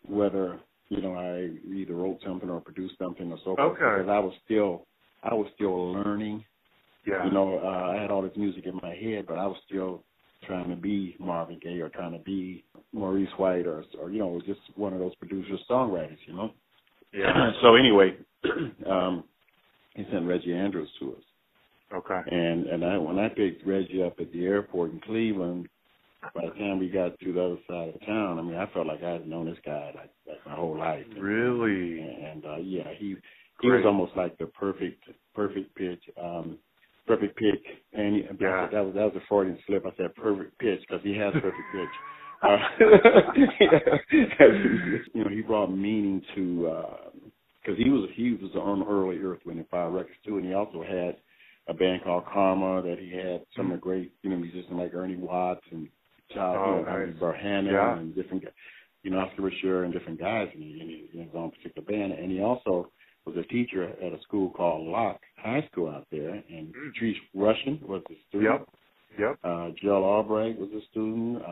[0.08, 4.02] whether you know I either wrote something or produced something or so forth Okay.
[4.02, 4.86] because I was still
[5.22, 6.44] I was still learning.
[7.06, 7.24] Yeah.
[7.24, 10.02] You know, uh, I had all this music in my head, but I was still
[10.44, 14.40] trying to be Marvin Gaye or trying to be Maurice White or or you know
[14.46, 16.18] just one of those producers songwriters.
[16.26, 16.50] You know.
[17.12, 17.52] yeah.
[17.62, 18.16] so anyway,
[18.90, 19.24] um,
[19.94, 21.22] he sent Reggie Andrews to us.
[21.94, 22.20] Okay.
[22.30, 25.68] And and I when I picked Reggie up at the airport in Cleveland,
[26.34, 28.86] by the time we got to the other side of town, I mean I felt
[28.86, 31.06] like I had known this guy like like my whole life.
[31.18, 32.00] Really?
[32.00, 33.16] And uh yeah, he
[33.60, 33.78] he Great.
[33.78, 36.58] was almost like the perfect perfect pitch, um
[37.06, 38.68] perfect pick and he, Yeah.
[38.72, 39.84] that was that was a Freudian slip.
[39.86, 41.88] I said perfect pitch because he has perfect pitch.
[42.42, 42.58] Uh,
[44.10, 46.70] you know, he brought meaning to
[47.62, 50.52] because he was he was on early Earth Wind and Fire records too, and he
[50.52, 51.16] also had
[51.68, 54.94] a band called Karma that he had some of the great you know musicians like
[54.94, 55.88] Ernie Watts and
[56.34, 57.20] Child, Oh, you know, nice.
[57.20, 57.98] Barhannon Yeah.
[57.98, 58.44] and different
[59.02, 62.30] you know Oscar Brashear and different guys in, in, in his own particular band, and
[62.30, 62.90] he also
[63.24, 66.92] was a teacher at a school called Locke High School out there, and Mm.
[66.92, 68.60] Patrice Rushen was the student.
[68.60, 68.68] Yep.
[69.18, 69.38] Yep.
[69.42, 71.42] Uh, Jill Albright was a student.
[71.42, 71.48] Uh,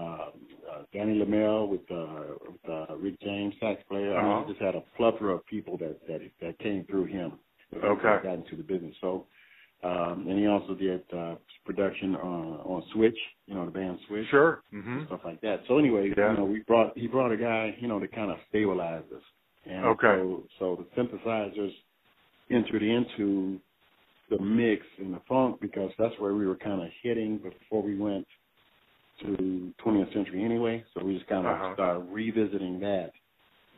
[0.70, 4.14] uh, Danny LeMelle with, uh, with uh, Rick James, sax player.
[4.16, 4.44] I mean, Uh-huh.
[4.46, 7.32] he just had a plethora of people that that that came through him.
[7.74, 8.18] Okay.
[8.22, 8.94] got into the business.
[9.00, 9.26] So,
[9.84, 13.18] um, and he also did uh, production on on Switch.
[13.46, 14.28] You know, the band Switch.
[14.30, 14.62] Sure.
[14.72, 15.62] hmm Stuff like that.
[15.68, 16.32] So anyway, Yeah.
[16.32, 19.22] you know, we brought he brought a guy, you know, to kind of stabilize us.
[19.66, 20.06] And Okay.
[20.08, 21.72] so so the synthesizers
[22.50, 23.60] entered into
[24.30, 27.98] the mix and the funk because that's where we were kind of hitting before we
[27.98, 28.26] went
[29.20, 30.84] to 20th century anyway.
[30.94, 31.74] So we just kind of Uh-huh.
[31.74, 33.12] started revisiting that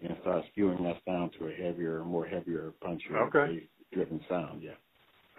[0.02, 3.68] and start skewing us down to a heavier, more heavier, punchier, Okay.
[3.92, 4.62] driven sound.
[4.62, 4.76] Yeah.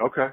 [0.02, 0.30] Okay.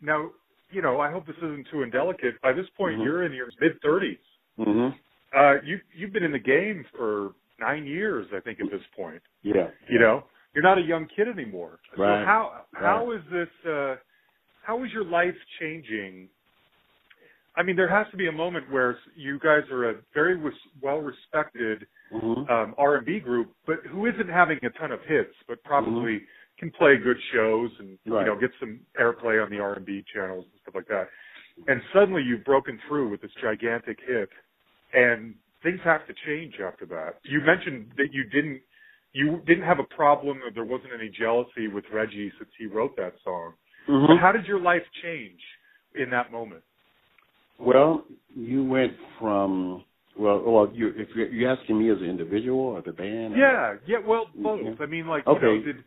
[0.00, 0.30] Now,
[0.70, 2.40] you know, I hope this isn't too indelicate.
[2.42, 3.04] By this point, Mhm.
[3.04, 4.20] you're in your mid 30s.
[4.58, 4.88] hmm
[5.34, 9.22] Uh, you you've been in the game for nine years, I think, at this point.
[9.42, 9.70] Yeah.
[9.88, 11.80] You know, you're not a young kid anymore.
[11.94, 12.24] So Right.
[12.24, 13.48] how how is this?
[13.64, 13.96] Uh,
[14.62, 16.30] how is your life changing?
[17.56, 20.36] I mean, there has to be a moment where you guys are a very
[20.80, 25.62] well respected hmm um, R&B group, but who isn't having a ton of hits, but
[25.64, 26.24] probably
[26.58, 28.20] can play good shows and Right.
[28.20, 31.08] you know get some airplay on the R&B channels and stuff like that.
[31.68, 34.28] And suddenly you've broken through with this gigantic hit,
[34.94, 37.18] and things have to change after that.
[37.24, 38.60] You mentioned that you didn't
[39.12, 42.96] you didn't have a problem or there wasn't any jealousy with Reggie since he wrote
[42.96, 43.54] that song.
[43.86, 45.40] hmm But how did your life change
[45.94, 46.62] in that moment?
[47.58, 49.84] Well, you went from
[50.18, 53.34] well, well, you if you're, you're asking me as an individual or the band?
[53.34, 54.60] or- Yeah, yeah, well, both.
[54.62, 54.72] Yeah.
[54.80, 55.62] I mean, like, you know, Okay.
[55.64, 55.84] did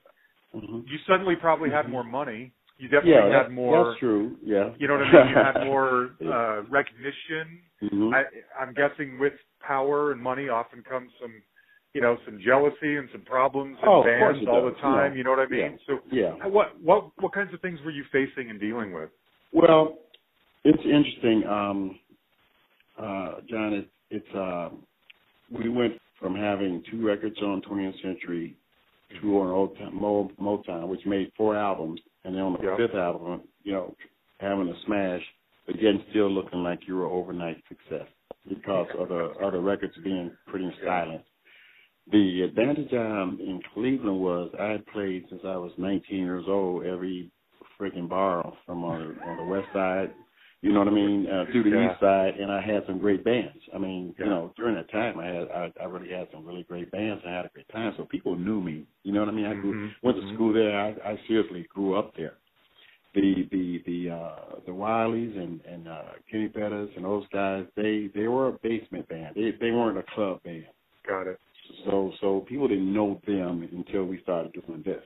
[0.56, 0.84] Mhm.
[0.88, 2.52] you suddenly probably had more money?
[2.78, 3.86] You definitely Yeah, had that, more.
[3.86, 4.38] that's true.
[4.42, 4.74] Yeah.
[4.78, 5.30] You know what I mean?
[5.30, 7.62] You had more uh, recognition.
[7.84, 8.14] Mhm.
[8.14, 8.24] I,
[8.62, 11.34] I'm guessing with power and money often comes some,
[11.94, 15.12] you know, some jealousy and some problems in Oh, bands all the time.
[15.12, 15.18] Yeah.
[15.18, 15.60] You know what I mean?
[15.60, 15.78] Yeah.
[15.88, 16.48] So, yeah.
[16.48, 19.10] what what what kinds of things were you facing and dealing with?
[19.52, 19.98] Well,
[20.64, 22.00] it's interesting, um,
[22.98, 23.74] uh, John.
[23.74, 24.70] It, it's uh,
[25.52, 28.56] we went from having two records on 20th Century,
[29.22, 32.78] two on Old Time, Mo, Motown, which made four albums, and then on the Yeah.
[32.78, 33.96] fifth album, you know,
[34.40, 35.24] having a smash,
[35.66, 38.08] but yet still looking like you were overnight success
[38.48, 41.24] because of the other records being pretty silent.
[42.12, 46.86] The advantage um, in Cleveland was I had played since I was 19 years old
[46.86, 47.32] every
[47.80, 50.12] freaking bar from on, on the west side,
[50.62, 51.92] you know what I mean, uh, to the Yeah.
[51.92, 53.58] east side, and I had some great bands.
[53.74, 54.26] I mean, Yeah.
[54.26, 57.22] you know, during that time I had I, I really had some really great bands
[57.24, 57.94] and I had a great time.
[57.98, 59.46] So people knew me, you know what I mean.
[59.46, 60.34] I grew, Mhm, went to mhm.
[60.36, 60.78] school there.
[60.80, 62.38] I, I seriously grew up there.
[63.14, 68.08] The the the uh the Wileys and and uh Kenny Pettus and those guys, they
[68.14, 69.36] they were a basement band.
[69.36, 70.68] They they weren't a club band.
[71.08, 71.40] Got it.
[71.86, 75.04] So so people didn't know them until we started doing this.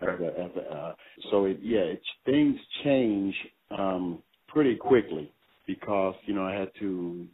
[0.00, 0.24] As Okay.
[0.24, 0.94] a, as a, uh,
[1.30, 3.34] so it, yeah, it, things change
[3.70, 5.32] um, pretty quickly
[5.66, 7.26] because you know I had to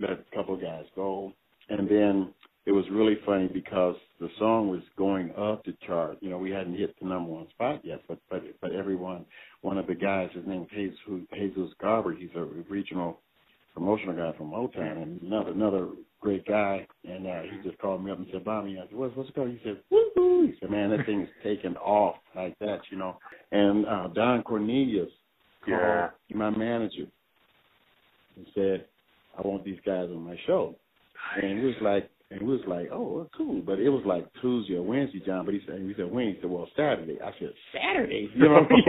[0.00, 1.32] let a couple of guys go,
[1.68, 2.32] and then
[2.66, 6.18] it was really funny because the song was going up the chart.
[6.20, 9.24] You know, we hadn't hit the number one spot yet, but but but everyone,
[9.62, 12.12] one of the guys, his name is Jesus, Jesus Garber.
[12.12, 13.18] He's a regional
[13.74, 15.88] promotional guy from Motown, and another another
[16.20, 16.86] great guy.
[17.08, 19.50] And uh, he just called me up and said, "Bobby," I said, "What's what's called?"
[19.50, 23.16] He said, "Woo!" He said, "Man, that thing is taking off like that, you know."
[23.50, 25.10] And uh, Don Cornelius
[25.68, 26.10] Yeah.
[26.34, 27.06] my manager
[28.36, 28.86] and said,
[29.36, 30.76] "I want these guys on my show."
[31.42, 33.62] And it was like, and it was like, oh, well, cool.
[33.62, 35.46] But it was like Tuesday or Wednesday, John.
[35.46, 36.46] But he said, he said Wednesday.
[36.46, 37.18] Well, Saturday.
[37.24, 38.30] I said, Saturday.
[38.34, 38.84] You know what I mean?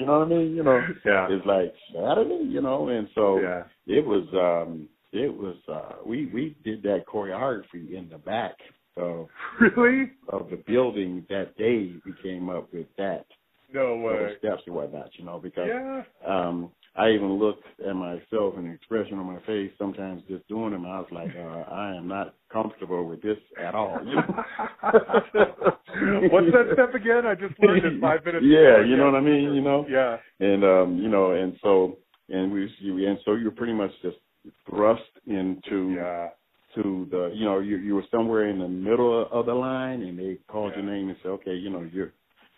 [0.00, 0.56] you know what I mean?
[0.56, 1.28] You know, Yeah.
[1.30, 2.44] it's like Saturday.
[2.48, 3.64] You know, and so Yeah.
[3.86, 5.56] it was, um it was.
[5.68, 8.56] uh We we did that choreography in the back
[8.96, 10.10] of Really?
[10.28, 11.94] of the building that day.
[12.04, 13.26] We came up with that
[13.72, 14.34] No way.
[14.38, 15.10] steps and whatnot.
[15.18, 16.02] You know, because Yeah.
[16.26, 20.72] um I even looked at myself and the expression on my face sometimes just doing
[20.72, 20.84] them.
[20.84, 24.00] I was like, uh, I am not comfortable with this at all.
[24.04, 24.44] You know?
[26.30, 27.26] What's that step again?
[27.26, 29.54] I just learned it five minutes Yeah, you know what I mean.
[29.54, 30.18] You know, Yeah.
[30.40, 32.68] and um, you know, and so and we
[33.06, 34.16] and so you're pretty much just
[34.68, 36.28] thrust into Yeah.
[36.74, 40.18] to the you know you you were somewhere in the middle of the line and
[40.18, 40.82] they called Yeah.
[40.82, 42.12] your name and said, okay, you know you're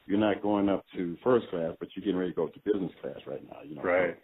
[0.06, 2.92] you're not going up to first class, but you're getting ready to go to business
[3.00, 3.58] class right now.
[3.64, 4.16] You know, Right.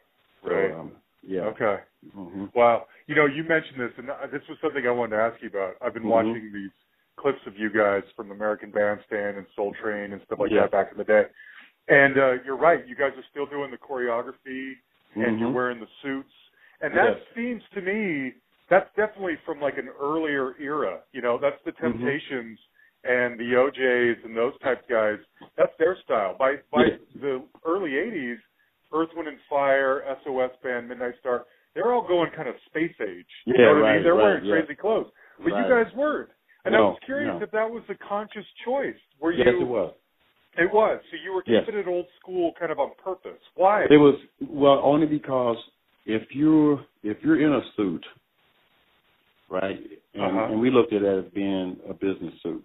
[0.45, 0.73] So, Right.
[0.73, 1.43] um, yeah.
[1.47, 1.81] Okay.
[2.13, 2.87] hmm Wow.
[3.07, 5.49] You know, you mentioned this, and uh, this was something I wanted to ask you
[5.49, 5.77] about.
[5.83, 6.11] I've been Mhm.
[6.11, 6.71] watching these
[7.17, 10.63] clips of you guys from American Bandstand and Soul Train and stuff like Yeah.
[10.63, 11.27] that back in the day.
[11.89, 12.87] And uh, you're right.
[12.87, 14.77] You guys are still doing the choreography,
[15.15, 15.55] and you're Mhm.
[15.55, 16.33] wearing the suits,
[16.81, 17.27] and that Yes.
[17.35, 18.35] seems to me
[18.69, 21.01] that's definitely from like an earlier era.
[21.13, 21.79] You know, that's the Mhm.
[21.79, 22.59] Temptations
[23.09, 25.19] and the O'Jays and those type guys.
[25.57, 26.37] That's their style.
[26.39, 26.97] By by Yeah.
[27.21, 28.39] the early '80s,
[28.93, 33.27] Earth, Wind and Fire, SOS Band, Midnight Star, they're all going kind of space age.
[33.45, 34.03] You Yeah, know what I mean?
[34.05, 34.53] They're right, wearing yeah.
[34.61, 35.63] crazy clothes, but Right.
[35.63, 36.31] you guys weren't.
[36.65, 37.43] And I was curious no.
[37.43, 38.99] if that was a conscious choice.
[39.21, 39.39] Were you?
[39.39, 39.63] Yes, you?
[39.63, 39.95] it was.
[40.59, 41.01] It was.
[41.11, 41.65] So you were Yes.
[41.65, 43.41] keeping it old school, kind of on purpose.
[43.55, 43.85] Why?
[43.85, 45.59] It was well only because
[46.07, 48.05] if you're if you're in a suit,
[49.49, 49.79] right,
[50.15, 50.45] and, Uh-huh.
[50.53, 52.65] and we looked at it as being a business suit.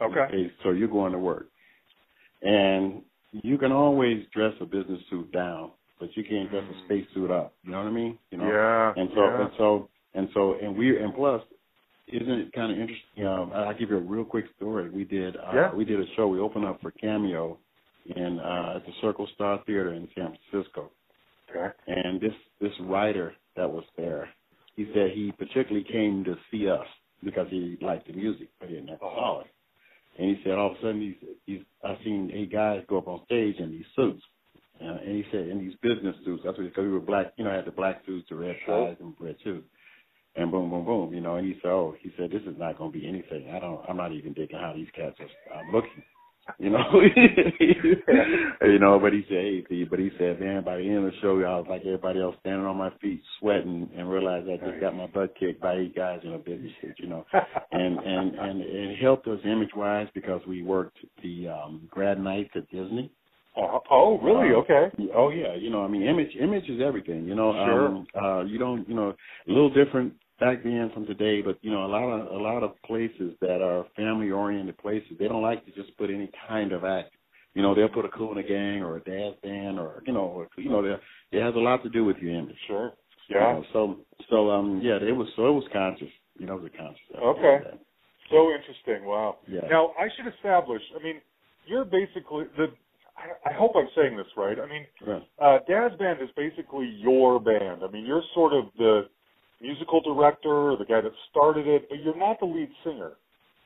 [0.00, 0.50] Okay.
[0.62, 1.48] So you're going to work,
[2.42, 7.06] and you can always dress a business suit down, but you can't dress a space
[7.14, 7.54] suit up.
[7.64, 8.18] You know what I mean?
[8.30, 8.48] You know.
[8.50, 9.00] Yeah.
[9.00, 9.40] And so yeah.
[9.42, 11.42] and so and so and we and plus,
[12.08, 13.26] isn't it kind of interesting?
[13.26, 14.88] Um, I'll give you a real quick story.
[14.90, 15.74] We did uh, Yeah.
[15.74, 16.28] we did a show.
[16.28, 17.58] We opened up for Cameo
[18.06, 20.90] in uh, at the Circle Star Theater in San Francisco.
[21.50, 21.74] okay.
[21.86, 24.28] And this this writer that was there,
[24.76, 26.86] he said he particularly came to see us
[27.24, 29.46] because he liked the music, but he didn't have to it.
[30.18, 33.08] And he said all of a sudden he's he's I seen eight guys go up
[33.08, 34.22] on stage in these suits.
[34.80, 36.42] Uh, and he said in these business suits.
[36.44, 38.56] That's what because we were black, you know, I had the black suits, the red
[38.66, 39.64] ties, and red shoes.
[40.36, 41.36] And boom, boom, boom, you know.
[41.36, 43.50] And he said, "Oh, he said this is not going to be anything.
[43.50, 43.80] I don't.
[43.88, 46.02] I'm not even digging how these cats are, are looking."
[46.58, 47.00] You know,
[48.62, 51.18] you know, but he said, hey, but he said, man, by the end of the
[51.20, 54.80] show, I was like everybody else, standing on my feet, sweating, and realized I just
[54.80, 57.24] got my butt kicked by eight guys in a business you know,
[57.72, 62.50] and and and it helped us image wise because we worked the um grad nights
[62.56, 63.10] at Disney.
[63.56, 64.54] oh, oh, really?
[64.54, 64.90] Uh, Okay.
[65.14, 67.24] Oh yeah, you know, I mean, image image is everything.
[67.26, 67.86] You know, Sure.
[67.88, 71.70] um, uh, you don't, you know, a little different back then from today, but you
[71.70, 75.42] know, a lot of a lot of places that are family oriented places, they don't
[75.42, 77.10] like to just put any kind of act.
[77.54, 80.48] You know, they'll put a Kuna gang or a Dazz band or you know, or,
[80.56, 80.84] you know,
[81.32, 82.56] it has a lot to do with your image.
[82.66, 82.92] Sure.
[83.28, 83.52] You Yeah.
[83.52, 83.96] know, so
[84.30, 86.08] so um yeah, it was so it was conscious.
[86.38, 87.02] You know, it was a conscious.
[87.16, 87.58] Okay.
[88.30, 89.06] So interesting.
[89.06, 89.38] Wow.
[89.48, 89.62] Yeah.
[89.68, 90.82] Now I should establish.
[90.98, 91.20] I mean,
[91.66, 92.66] you're basically the.
[93.16, 94.58] I, I hope I'm saying this right.
[94.60, 95.22] I mean, Right.
[95.40, 97.82] uh, Dazz Band is basically your band.
[97.82, 99.08] I mean, you're sort of the
[99.60, 103.12] musical director, the guy that started it, but you're not the lead singer.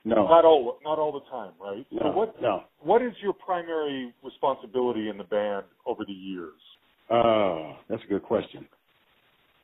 [0.05, 0.27] No.
[0.27, 1.87] Not all, not all the time, right?
[1.93, 2.03] no.
[2.03, 2.65] So what, No.
[2.81, 6.61] what is your primary responsibility in the band over the years?
[7.09, 8.67] Uh, that's a good question.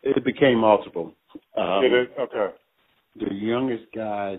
[0.02, 1.14] It became multiple.
[1.56, 2.12] Um, Did it?
[2.18, 2.54] Okay.
[3.16, 4.38] the youngest guy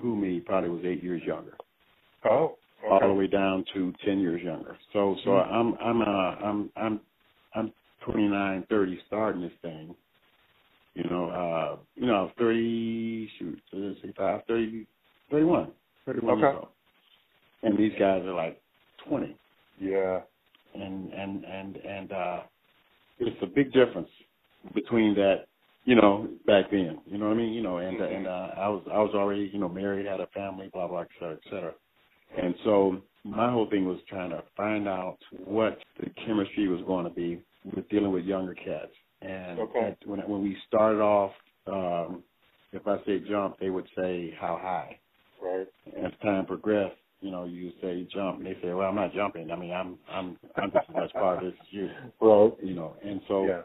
[0.00, 1.56] to me probably was eight years younger,
[2.24, 2.58] Oh.
[2.90, 4.76] all the way down to ten years younger.
[4.92, 5.52] So so Mhm.
[5.52, 6.36] I'm I'm uh
[6.76, 7.00] I'm
[7.54, 9.94] I'm 29, 30 starting this thing.
[10.94, 14.86] You know, uh you know, I was 30 shoot, 35, 30,
[15.30, 15.72] 31,
[16.06, 16.68] 31 years old.
[17.62, 18.60] And these guys are like
[19.08, 19.36] 20.
[19.80, 20.20] Yeah.
[20.74, 22.40] and and and and uh
[23.18, 24.08] it's a big difference
[24.74, 25.46] between that
[25.84, 28.16] you know back then you know what i mean you know and Mhm.
[28.16, 31.00] and uh, i was i was already you know married had a family blah blah
[31.00, 31.74] et cetera et cetera
[32.42, 37.04] and so my whole thing was trying to find out what the chemistry was going
[37.04, 37.40] to be
[37.74, 39.94] with dealing with younger cats and Okay.
[40.06, 41.32] when when we started off
[41.66, 42.22] um
[42.72, 44.98] if i say jump they would say how high
[45.42, 45.66] Right.
[46.04, 49.50] as time progressed, you know, you say jump, and they say, "Well, I'm not jumping.
[49.50, 52.52] I mean, I'm I'm I'm just as much part of this as you." Right.
[52.62, 53.62] You know, and so Yeah.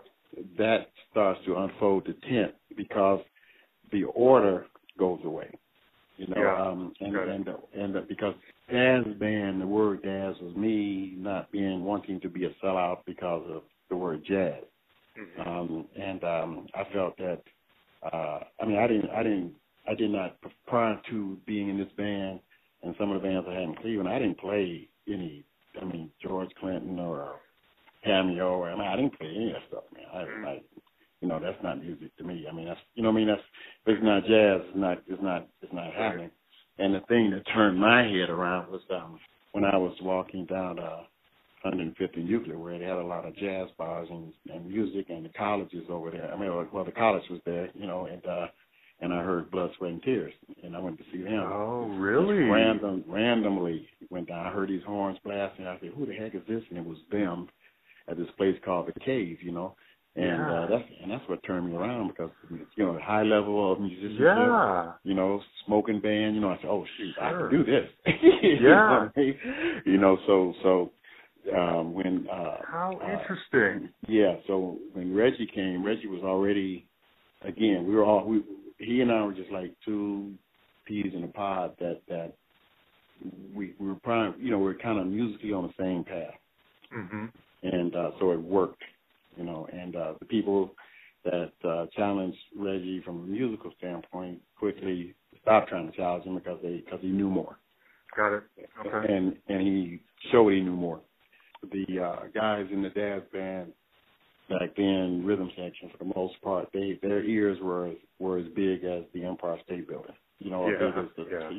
[0.57, 3.21] that starts to unfold the tent because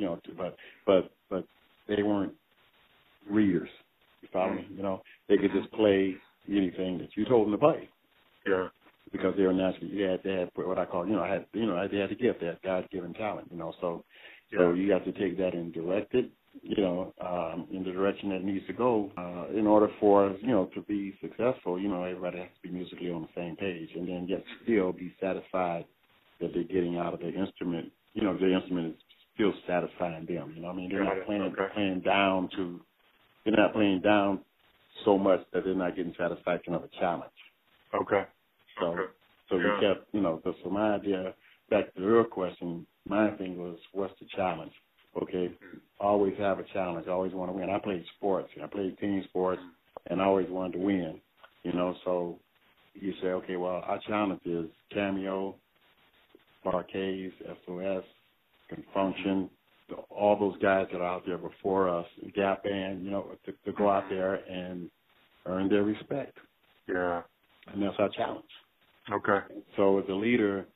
[0.08, 0.56] know, but
[0.86, 1.46] but but
[1.88, 2.34] they weren't
[3.26, 3.70] readers.
[4.22, 4.68] You follow me?
[4.70, 7.88] You know, they could just play anything that you told them to play
[8.46, 8.68] Yeah.
[9.12, 11.46] because they were naturally they had they had what I call you know I had
[11.54, 13.74] you know they had a gift, they had God given talent, you know.
[13.80, 14.04] So
[14.56, 16.32] so you have to take that and direct it,
[16.62, 19.12] you know, um, in the direction that needs to go.
[19.18, 22.74] Uh, in order for you know to be successful, you know, everybody has to be
[22.74, 25.86] musically on the same page, and then yet still be satisfied
[26.40, 27.92] that they're getting out of their instrument.
[28.14, 29.02] You know, their instrument is
[29.34, 30.54] still satisfying them.
[30.56, 31.26] You know, what I mean, they're Got not it.
[31.26, 31.74] playing Okay.
[31.74, 32.80] playing down to
[33.44, 34.40] they're not playing down
[35.04, 37.38] so much that they're not getting satisfaction of a challenge.
[37.94, 38.24] Okay.
[38.80, 39.12] So Okay.
[39.48, 39.74] so Yeah.
[39.74, 41.34] we kept, you know, so, so my idea,
[41.70, 44.72] back to the real question, my thing was, what's the challenge?
[45.22, 45.78] Okay, mm-hmm.
[45.98, 47.08] always have a challenge.
[47.08, 47.70] Always want to win.
[47.70, 48.50] I played sports.
[48.62, 50.12] I played team sports, mm-hmm.
[50.12, 51.20] and I always wanted to win.
[51.64, 52.38] You know, so
[52.94, 55.56] you say, okay, well, our challenge is Cameo,
[56.64, 57.32] Bar-Kays,
[57.64, 58.04] SOS,
[59.88, 63.10] Con Funk Shun, all those guys that are out there before us, Gap Band, you
[63.10, 64.90] know, to, to go out there and
[65.46, 66.36] earn their respect.
[66.88, 67.22] Yeah.
[67.72, 68.44] And that's our challenge.
[69.10, 69.40] Okay.
[69.76, 70.66] So as a leader,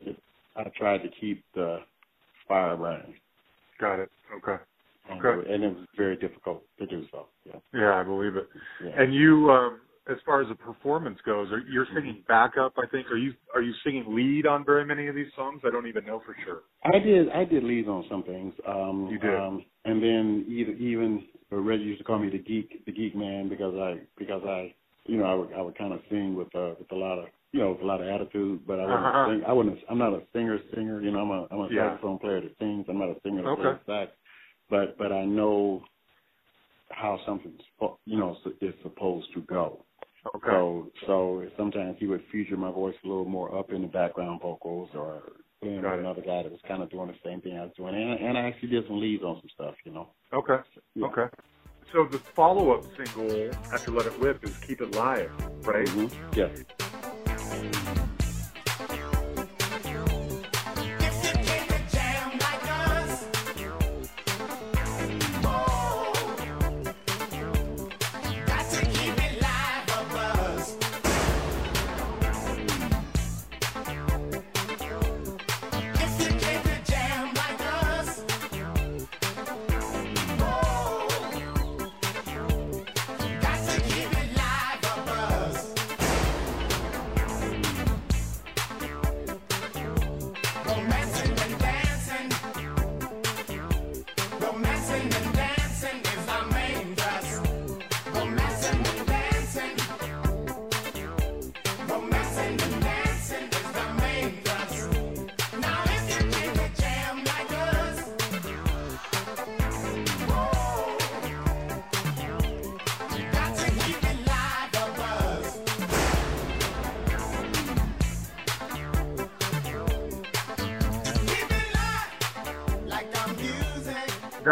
[0.00, 0.16] it,
[0.56, 1.80] I tried to keep the
[2.48, 3.14] fire burning,
[3.80, 4.10] Got it.
[4.36, 4.62] Okay.
[5.10, 5.52] and, Okay.
[5.52, 7.28] and it was very difficult to do so.
[7.44, 8.48] Yeah, Yeah, I believe it.
[8.84, 9.02] yeah.
[9.02, 9.80] And you, um,
[10.10, 11.96] as far as the performance goes, are you're Mm-hmm.
[11.96, 12.74] singing backup?
[12.78, 13.10] I think.
[13.10, 15.60] Are you are you singing lead on very many of these songs?
[15.64, 16.62] I don't even know for sure.
[16.84, 18.54] I did I did leads on some things.
[18.66, 19.34] Um, You did.
[19.38, 23.48] Um, and then even even Reggie used to call me the geek the geek man
[23.48, 24.74] because I because I
[25.06, 27.26] you know I would I would kind of sing with uh, with a lot of
[27.52, 29.26] you know with a lot of attitude, but I wouldn't Uh-huh.
[29.30, 29.44] sing.
[29.46, 29.78] I wouldn't.
[29.90, 31.00] I'm not a singer singer.
[31.02, 31.90] You know I'm a I'm a Yeah.
[31.90, 32.86] saxophone player that sings.
[32.88, 33.62] I'm not a singer that Okay.
[33.62, 34.12] plays sax.
[34.70, 35.84] But but I know
[36.92, 37.60] how something's
[38.06, 39.84] you know is supposed to go.
[40.34, 40.46] Okay.
[40.50, 44.40] So so sometimes he would feature my voice a little more up in the background
[44.42, 45.22] vocals or
[45.60, 47.94] playing with another guy that was kind of doing the same thing I was doing.
[47.94, 50.14] And, and I actually did some leads on some stuff, you know.
[50.32, 50.58] Okay.
[50.94, 51.06] Yeah.
[51.06, 51.34] Okay.
[51.92, 55.30] So the follow-up single after "Let It Whip" is "Keep It Live,"
[55.64, 55.88] right?
[55.88, 56.50] hmm Yes.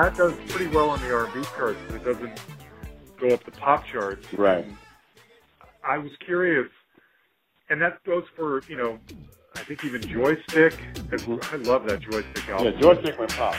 [0.04, 1.78] That does pretty well on the R&B charts.
[1.88, 2.40] but It doesn't
[3.20, 4.32] go up the pop charts.
[4.34, 4.64] Right.
[5.84, 6.68] I was curious,
[7.68, 8.98] and that goes for you know,
[9.56, 10.74] I think even Joystick.
[10.94, 11.52] Mhm.
[11.52, 12.74] I love that Joystick album.
[12.74, 13.56] Yeah, Joystick went pop.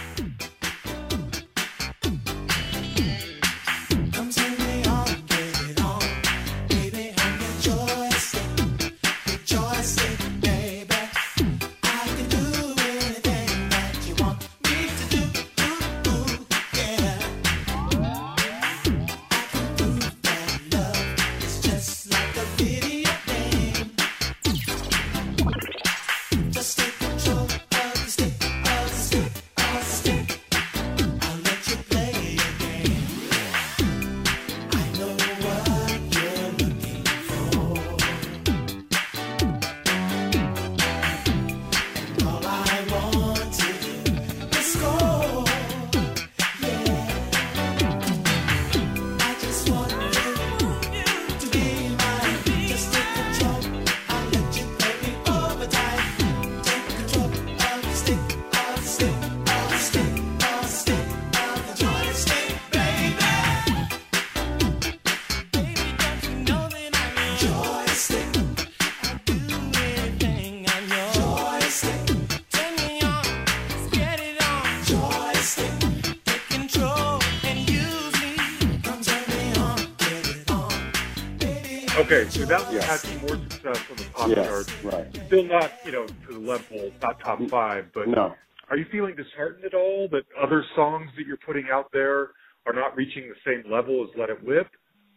[82.52, 84.70] That had some more success on the pop Yes, charts.
[84.84, 85.08] right.
[85.28, 88.36] Still not, you know, to the level, not top five, but No.
[88.70, 92.32] are you feeling disheartened at all that other songs that you're putting out there
[92.66, 94.68] are not reaching the same level as Let It Whip?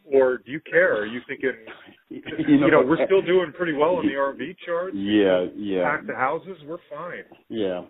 [0.07, 0.95] Or do you care?
[1.01, 1.55] Are you thinking,
[2.11, 4.95] you know, we're still doing pretty well in the R&B charts?
[4.95, 5.83] Yeah, yeah.
[5.83, 7.25] Pack the houses, we're fine.
[7.49, 7.85] Yeah,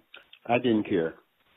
[0.47, 1.15] I didn't care,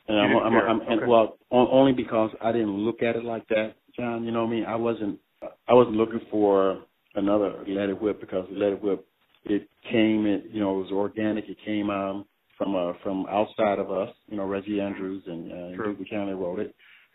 [0.08, 3.24] and You I'm, I'm, I'm, and well, on, only because I didn't look at it
[3.24, 4.24] like that, John.
[4.24, 4.64] You know what I mean?
[4.64, 5.20] I wasn't,
[5.68, 6.82] I wasn't looking for
[7.18, 9.06] another Let It Whip because Let It Whip,
[9.44, 11.48] it came, in, you know, it was organic.
[11.48, 12.24] It came um,
[12.56, 14.10] from uh, from outside of us.
[14.28, 15.96] You know, Reggie Andrews and uh, True.
[15.96, 16.74] Ndugu Chancler wrote it,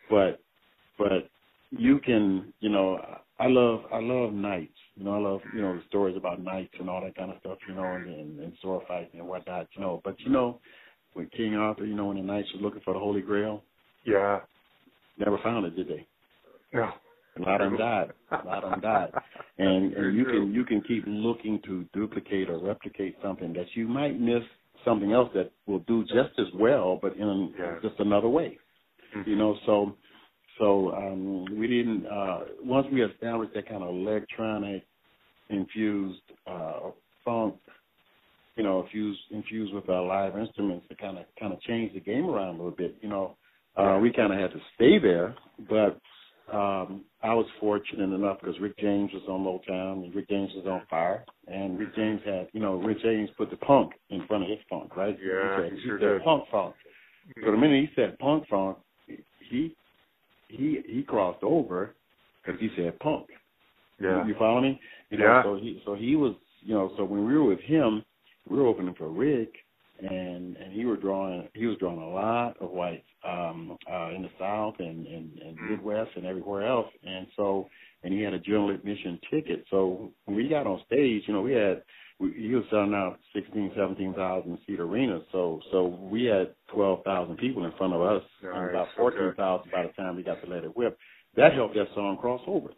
[0.10, 0.40] but
[0.98, 1.30] but
[1.72, 3.00] you can, you know,
[3.40, 4.78] I love I love knights.
[4.96, 7.38] You know, I love you know the stories about knights and all that kind of
[7.42, 7.58] stuff.
[7.68, 9.68] You know, and and, and sword fighting and whatnot.
[9.76, 10.60] You know, but you know,
[11.14, 13.64] when King Arthur, you know, when the knights were looking for the Holy Grail,
[14.06, 14.40] Yeah.
[15.18, 16.08] never found it, did they?
[16.74, 16.90] No.
[17.38, 18.12] A lot of them died.
[18.32, 19.10] A lot of them died.
[19.58, 20.46] And and you true.
[20.46, 24.44] can you can keep looking to duplicate or replicate something that you might miss
[24.84, 27.80] something else that will do just as well, but in Yeah.
[27.82, 28.58] just another way.
[29.16, 29.28] Mhm.
[29.28, 29.96] You know, so
[30.58, 34.84] so um we didn't uh once we established that kind of electronic
[35.50, 36.92] infused uh
[37.24, 37.56] funk
[38.56, 42.00] you know, infused infused with our live instruments to kind of kind of change the
[42.00, 42.96] game around a little bit.
[43.02, 43.36] You know,
[43.76, 45.36] uh, we kind of had to stay there,
[45.70, 46.00] but
[46.52, 50.66] um, I was fortunate enough because Rick James was on Motown and Rick James was
[50.68, 54.44] on fire, and Rick James had, you know, Rick James put the punk in front
[54.44, 55.18] of his funk, right?
[55.24, 56.24] Yeah, he said, he sure said did.
[56.24, 56.76] punk funk.
[57.44, 58.78] So the minute he said punk funk,
[59.50, 59.76] he
[60.50, 61.96] he he crossed over
[62.46, 63.28] because he said punk.
[64.02, 64.24] Yeah.
[64.24, 64.80] You, you follow me?
[65.10, 65.44] You know, Yeah.
[65.44, 68.04] so he so he was you know, so when we were with him,
[68.50, 69.54] we were opening for Rick
[70.04, 74.22] and and he were drawing he was drawing a lot of whites um uh in
[74.24, 75.70] the South and, and, and Mm.
[75.72, 76.88] Midwest and everywhere else.
[77.04, 77.68] And so
[78.04, 79.66] and he had a general admission ticket.
[79.70, 81.84] So when we got on stage, you know, we had
[82.20, 85.24] we, he was selling out sixteen, seventeen thousand seat arenas.
[85.32, 88.98] So so we had twelve thousand people in front of us and Nice, about okay.
[88.98, 90.98] fourteen thousand by the time we got to Let It Whip.
[91.36, 92.70] That helped that song cross over.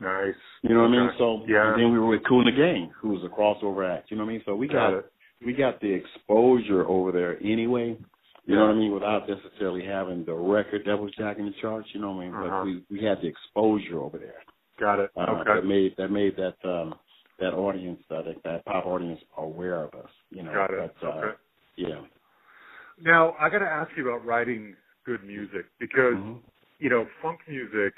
[0.00, 0.34] Nice.
[0.62, 1.10] You know what I mean?
[1.18, 1.72] So yeah.
[1.72, 4.10] and then we were with Kool and the Gang, who was a crossover act.
[4.10, 4.42] You know what I mean?
[4.44, 5.12] So we Got got it.
[5.44, 7.96] We got the exposure over there anyway.
[8.46, 8.92] You know what I mean?
[8.92, 11.88] Without necessarily having the record that was jacking the charts.
[11.94, 12.34] You know what I mean?
[12.34, 12.48] Uh-huh.
[12.50, 14.42] But we we had the exposure over there.
[14.78, 15.10] Got it.
[15.16, 15.54] Uh, okay.
[15.54, 16.94] That made that made that um
[17.38, 20.10] that audience uh, that that pop audience aware of us.
[20.30, 20.52] You know.
[20.52, 20.94] Got it.
[21.00, 21.36] But, uh, okay.
[21.76, 22.00] Yeah.
[23.00, 24.76] Now I got to ask you about writing
[25.06, 26.40] good music because Mhm.
[26.78, 27.94] you know funk music.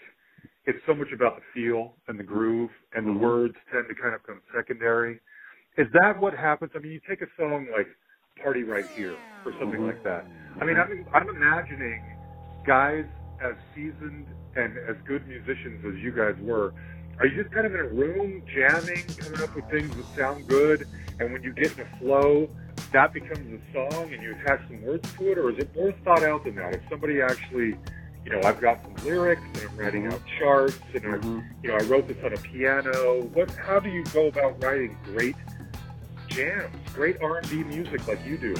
[0.66, 3.14] It's so much about the feel and the groove, and Mhm.
[3.14, 5.20] the words tend to kind of come secondary.
[5.78, 6.72] Is that what happens?
[6.76, 7.88] I mean, you take a song like
[8.42, 9.86] "Party Right Here" or something Mhm.
[9.86, 10.26] like that.
[10.60, 12.02] I mean, I'm I'm imagining
[12.66, 13.06] guys
[13.40, 16.74] as seasoned and as good musicians as you guys were.
[17.20, 20.48] Are you just kind of in a room jamming, coming up with things that sound
[20.48, 20.86] good,
[21.20, 22.48] and when you get in a flow,
[22.92, 25.92] that becomes a song and you attach some words to it, or is it more
[26.04, 26.74] thought out than that?
[26.74, 27.78] If somebody actually,
[28.26, 31.44] you know, I've got some lyrics and I'm writing out charts and I, Mhm.
[31.62, 33.24] you know, I wrote this on a piano.
[33.32, 33.50] What?
[33.56, 35.36] How do you go about writing great
[36.36, 38.54] jams, great R&B music like you do?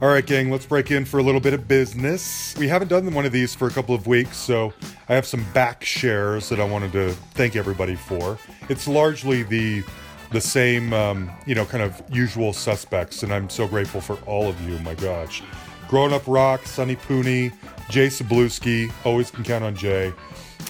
[0.00, 2.56] All right, gang, let's break in for a little bit of business.
[2.58, 4.72] We haven't done one of these for a couple of weeks, so
[5.08, 8.38] I have some back shares that I wanted to thank everybody for.
[8.68, 9.84] It's largely the
[10.32, 14.48] the same, um, you know, kind of usual suspects, and I'm so grateful for all
[14.48, 14.78] of you.
[14.80, 15.42] My gosh,
[15.86, 17.52] Grown Up Rock, Sunny Pooney,
[17.88, 20.12] Jay Sabluski, always can count on Jay.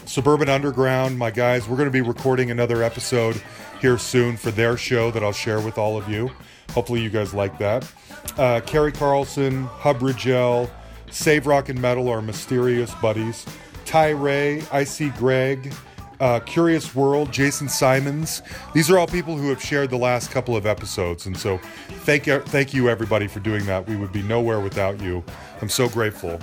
[0.06, 3.40] Suburban Underground, my guys, we're going to be recording another episode
[3.80, 6.30] here soon for their show that I'll share with all of you.
[6.70, 7.90] Hopefully, you guys like that.
[8.36, 10.70] Uh, Carrie Carlson, Hub Rigel,
[11.10, 13.46] Save Rock and Metal, are mysterious buddies.
[13.84, 15.72] Ty Ray, IC Greg,
[16.20, 18.42] uh, Curious World, Jason Simons.
[18.72, 21.58] These are all people who have shared the last couple of episodes, and so
[22.04, 23.86] thank you, thank you everybody for doing that.
[23.86, 25.22] We would be nowhere without you.
[25.60, 26.40] I'm so grateful.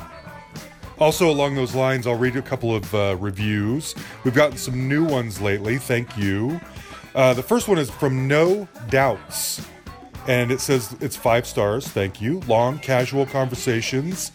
[0.99, 3.95] Also, along those lines, I'll read a couple of uh, reviews.
[4.23, 5.79] We've gotten some new ones lately.
[5.79, 6.61] Thank you.
[7.14, 9.66] Uh, the first one is from No Doubts,
[10.28, 11.88] and it says it's five stars.
[11.88, 12.39] Thank you.
[12.41, 14.32] Long, casual conversations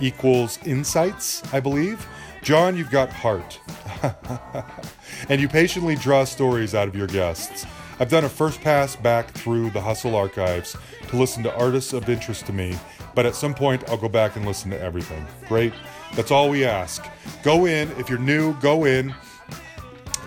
[0.00, 2.06] equals insights, I believe.
[2.42, 3.60] John, you've got heart.
[5.28, 7.66] and you patiently draw stories out of your guests.
[7.98, 10.74] I've done a first pass back through the Hustle archives
[11.08, 12.78] to listen to artists of interest to me,
[13.14, 15.26] but at some point I'll go back and listen to everything.
[15.46, 15.74] Great.
[16.14, 17.06] That's all we ask.
[17.42, 17.90] Go in.
[17.98, 19.14] If you're new, go in.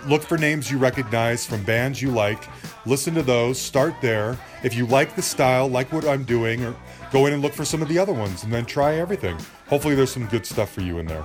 [0.06, 2.44] Look for names you recognize from bands you like.
[2.84, 3.58] Listen to those.
[3.58, 4.38] Start there.
[4.62, 6.76] If you like the style, like what I'm doing, or
[7.10, 9.38] go in and look for some of the other ones and then try everything.
[9.68, 11.24] Hopefully, there's some good stuff for you in there.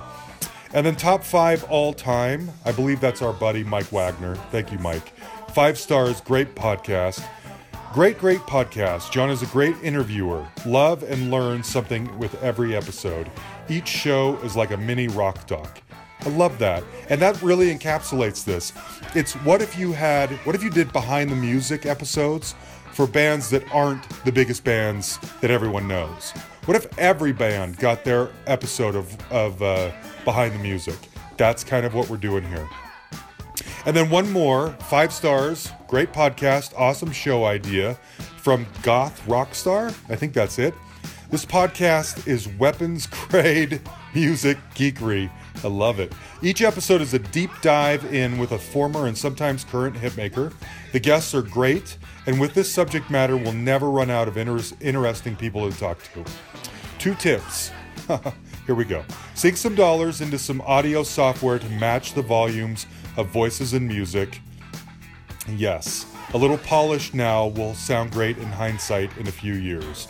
[0.72, 2.50] And then top five all time.
[2.64, 4.36] I believe that's our buddy Mike Wagner.
[4.50, 5.12] Thank you, Mike.
[5.52, 7.22] Five stars, great podcast.
[7.92, 9.10] Great, great podcast.
[9.10, 10.46] John is a great interviewer.
[10.64, 13.28] Love and learn something with every episode.
[13.68, 15.82] Each show is like a mini rock doc.
[16.22, 16.84] I love that.
[17.08, 18.72] And that really encapsulates this.
[19.14, 22.54] It's what if you had, what if you did behind the music episodes
[22.92, 26.32] for bands that aren't the biggest bands that everyone knows?
[26.66, 29.90] What if every band got their episode of, of uh,
[30.24, 30.96] Behind the Music?
[31.36, 32.68] That's kind of what we're doing here.
[33.86, 37.94] And then one more, five stars, great podcast, awesome show idea
[38.36, 39.88] from Goth Rockstar.
[40.10, 40.74] I think that's it.
[41.30, 43.80] This podcast is weapons grade
[44.14, 45.30] music geekery.
[45.62, 46.12] I love it.
[46.42, 50.52] Each episode is a deep dive in with a former and sometimes current hitmaker.
[50.92, 54.74] The guests are great, and with this subject matter, we'll never run out of inter-
[54.80, 56.24] interesting people to talk to.
[56.98, 57.70] Two tips.
[58.66, 59.04] Here we go.
[59.34, 62.86] Sink some dollars into some audio software to match the volumes
[63.16, 64.40] of voices and music.
[65.48, 70.08] Yes, a little polish now will sound great in hindsight in a few years.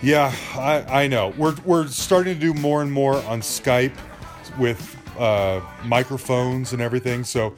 [0.00, 1.32] Yeah, I, I know.
[1.36, 3.94] We're, we're starting to do more and more on Skype
[4.58, 7.24] with uh, microphones and everything.
[7.24, 7.54] So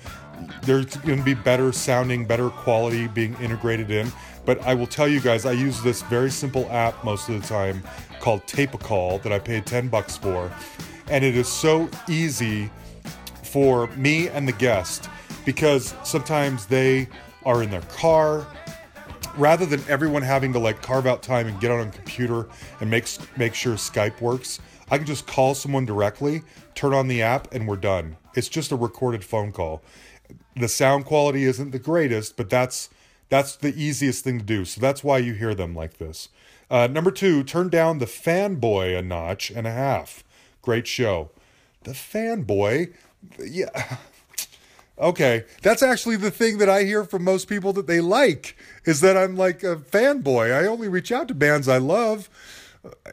[0.62, 4.10] there's going to be better sounding, better quality being integrated in.
[4.44, 7.46] But I will tell you guys, I use this very simple app most of the
[7.46, 7.82] time
[8.20, 10.52] called TapeACall that I paid 10 bucks for.
[11.08, 12.70] And it is so easy
[13.42, 15.08] for me and the guest
[15.44, 17.08] because sometimes they
[17.44, 18.46] are in their car
[19.36, 22.46] rather than everyone having to like carve out time and get on a computer
[22.80, 26.42] and make make sure Skype works, I can just call someone directly,
[26.74, 28.16] turn on the app, and we're done.
[28.34, 29.82] It's just a recorded phone call.
[30.56, 32.90] The sound quality isn't the greatest, but that's
[33.28, 34.64] that's the easiest thing to do.
[34.64, 36.28] So that's why you hear them like this.
[36.70, 40.24] Uh, number two, turn down the fanboy a notch and a half.
[40.62, 41.30] Great show.
[41.82, 42.92] The fanboy,
[43.38, 43.96] yeah.
[44.96, 49.00] Okay, that's actually the thing that I hear from most people that they like is
[49.00, 50.54] that I'm like a fanboy.
[50.56, 52.30] I only reach out to bands I love.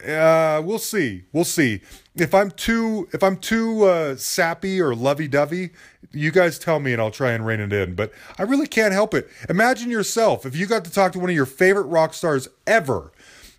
[0.06, 1.24] Uh, we'll see.
[1.32, 1.80] We'll see.
[2.14, 5.70] If I'm too if I'm too uh, sappy or lovey-dovey,
[6.12, 7.94] you guys tell me and I'll try and rein it in.
[7.94, 9.28] But I really can't help it.
[9.48, 13.12] Imagine yourself if you got to talk to one of your favorite rock stars ever,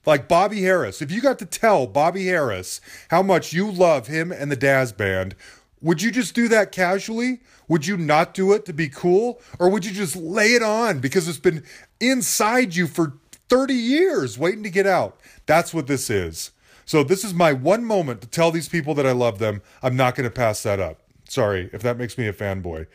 [0.06, 1.02] like Bobby Harris.
[1.02, 4.92] If you got to tell Bobby Harris how much you love him and the Dazz
[4.92, 5.36] Band,
[5.82, 7.42] would you just do that casually?
[7.68, 9.42] Would you not do it to be cool?
[9.58, 11.64] Or would you just lay it on because it's been
[12.00, 13.18] inside you for
[13.50, 15.20] 30 years waiting to get out?
[15.46, 16.52] That's what this is.
[16.86, 19.62] So, this is my one moment to tell these people that I love them.
[19.82, 21.00] I'm not going to pass that up.
[21.30, 22.88] Sorry if that makes me a fanboy.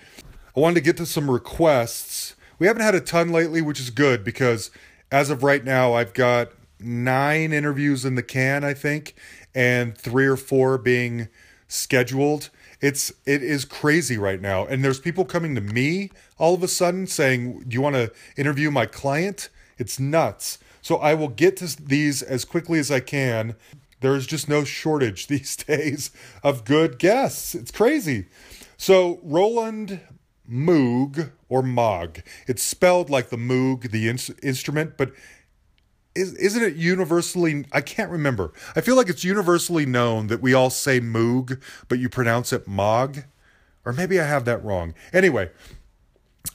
[0.56, 2.34] I wanted to get to some requests.
[2.58, 4.70] We haven't had a ton lately, which is good because
[5.10, 9.14] as of right now, I've got nine interviews in the can, I think,
[9.54, 11.28] and three or four being
[11.66, 12.50] scheduled.
[12.80, 16.68] It's it is crazy right now, and there's people coming to me all of a
[16.68, 19.48] sudden saying, "Do you want to interview my client?"
[19.78, 20.58] It's nuts.
[20.82, 23.56] So I will get to these as quickly as I can.
[24.00, 26.10] There's just no shortage these days
[26.42, 27.54] of good guests.
[27.54, 28.26] It's crazy.
[28.76, 30.00] So Roland
[30.50, 32.20] Moog or Mog.
[32.46, 35.12] It's spelled like the Moog, the in- instrument, but
[36.14, 37.66] is, isn't it universally?
[37.72, 38.52] I can't remember.
[38.74, 42.66] I feel like it's universally known that we all say Moog, but you pronounce it
[42.66, 43.24] Mog,
[43.84, 44.94] or maybe I have that wrong.
[45.12, 45.50] Anyway,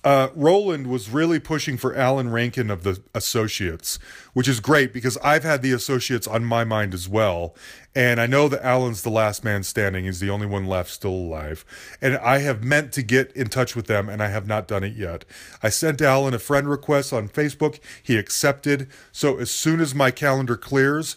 [0.03, 3.99] uh, Roland was really pushing for Alan Rankine of the Associates,
[4.33, 7.55] which is great because I've had the Associates on my mind as well.
[7.95, 10.05] And I know that Alan's the last man standing.
[10.05, 11.63] He's the only one left still alive.
[12.01, 14.83] And I have meant to get in touch with them, and I have not done
[14.83, 15.25] it yet.
[15.61, 17.79] I sent Alan a friend request on Facebook.
[18.01, 18.89] He accepted.
[19.11, 21.15] So as soon as my calendar clears,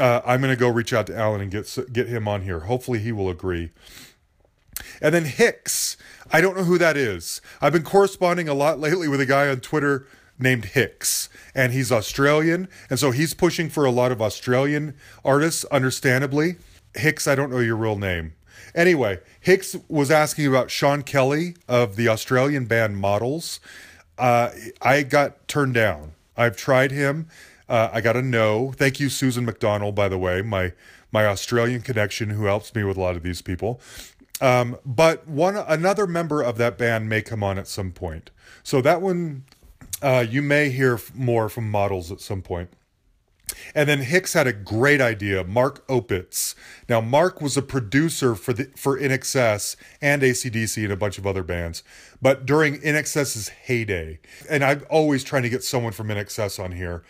[0.00, 2.60] uh, I'm going to go reach out to Alan and get get him on here.
[2.60, 3.70] Hopefully, he will agree.
[5.00, 5.96] And then Hicks.
[6.32, 7.40] I don't know who that is.
[7.60, 10.06] I've been corresponding a lot lately with a guy on Twitter
[10.38, 15.64] named Hicks, and he's Australian, and so he's pushing for a lot of Australian artists,
[15.66, 16.56] understandably.
[16.94, 18.34] Hicks, I don't know your real name.
[18.74, 23.60] Anyway, Hicks was asking about Sean Kelly of the Australian band Models.
[24.18, 26.12] Uh, I got turned down.
[26.36, 27.28] I've tried him.
[27.68, 28.72] Uh, I got a no.
[28.72, 30.72] Thank you, Susan McDonald, by the way, my
[31.12, 33.80] my Australian connection who helps me with a lot of these people.
[34.42, 38.32] Um, but one another member of that band may come on at some point.
[38.64, 39.44] So that one,
[40.02, 42.70] uh, you may hear more from models at some point.
[43.72, 46.56] And then Hicks had a great idea, Mark Opitz.
[46.88, 51.26] Now, Mark was a producer for the for INXS and ACDC and a bunch of
[51.26, 51.84] other bands,
[52.20, 54.18] but during INXS's heyday.
[54.50, 57.04] And I'm always trying to get someone from INXS on here,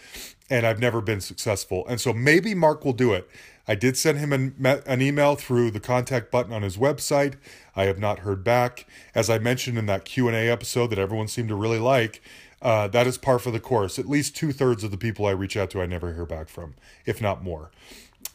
[0.50, 1.86] and I've never been successful.
[1.88, 3.30] And so maybe Mark will do it.
[3.66, 4.54] I did send him an,
[4.86, 7.34] an, email through the contact button on his website.
[7.76, 8.86] I have not heard back.
[9.14, 12.22] As I mentioned in that Q and A episode that everyone seemed to really like,
[12.60, 13.98] uh, that is par for the course.
[13.98, 16.48] At least two thirds of the people I reach out to, I never hear back
[16.48, 16.74] from,
[17.06, 17.70] if not more.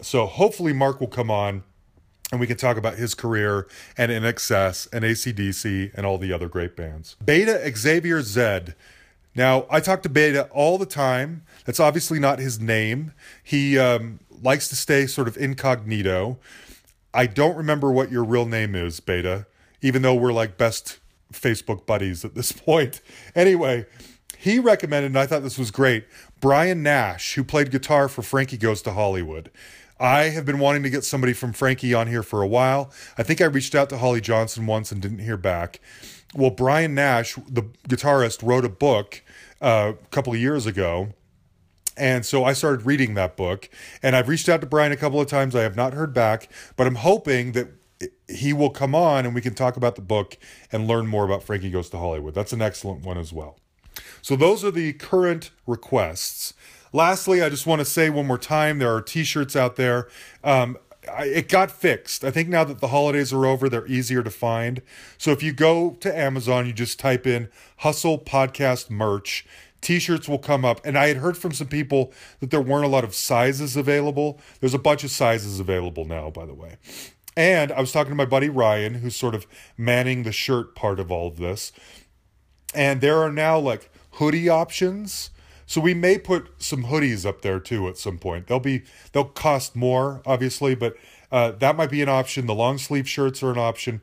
[0.02, 1.64] So hopefully Mark will come on
[2.32, 3.68] and we can talk about his career
[3.98, 7.16] and INXS and ACDC and all the other great bands.
[7.24, 8.76] Beta Xavier Zed.
[9.34, 11.44] Now, I talk to Beta all the time.
[11.66, 13.14] That's obviously not his name.
[13.44, 16.38] He um, likes to stay sort of incognito.
[17.14, 19.48] I don't remember what your real name is, Beta,
[19.82, 21.00] even though we're like best
[21.34, 23.02] Facebook buddies at this point.
[23.36, 23.86] Anyway,
[24.38, 26.06] he recommended, and I thought this was great,
[26.40, 29.50] Brian Nash, who played guitar for Frankie Goes to Hollywood.
[30.00, 32.92] I have been wanting to get somebody from Frankie on here for a while.
[33.18, 35.80] I think I reached out to Holly Johnson once and didn't hear back.
[36.36, 39.24] Well, Brian Nash, the guitarist, wrote a book
[39.60, 41.14] uh, a couple of years ago
[41.98, 43.70] and so I started reading that book,
[44.02, 45.56] and I've reached out to Brian a couple of times.
[45.56, 47.70] I have not heard back, but I'm hoping that
[48.30, 50.38] he will come on and we can talk about the book
[50.72, 52.36] and learn more about Frankie Goes to Hollywood.
[52.36, 53.58] That's an excellent one as well.
[54.22, 56.54] So those are the current requests.
[56.93, 60.08] Lastly, I just want to say one more time there are t shirts out there.
[60.43, 60.78] Um,
[61.12, 62.24] I, it got fixed.
[62.24, 64.82] I think now that the holidays are over, they're easier to find.
[65.18, 69.45] So if you go to Amazon, you just type in Hustle Podcast Merch
[69.82, 72.90] T-shirts will come up, and I had heard from some people that there weren't a
[72.90, 74.40] lot of sizes available.
[74.60, 76.78] There's a bunch of sizes available now, by the way.
[77.36, 79.46] And I was talking to my buddy Ryan, who's sort of
[79.78, 81.72] manning the shirt part of all of this.
[82.74, 85.30] And there are now like hoodie options.
[85.68, 88.48] So we may put some hoodies up there too at some point.
[88.48, 90.96] They'll be they'll cost more, obviously, but
[91.32, 92.46] uh, that might be an option.
[92.46, 94.02] The long sleeve shirts are an option.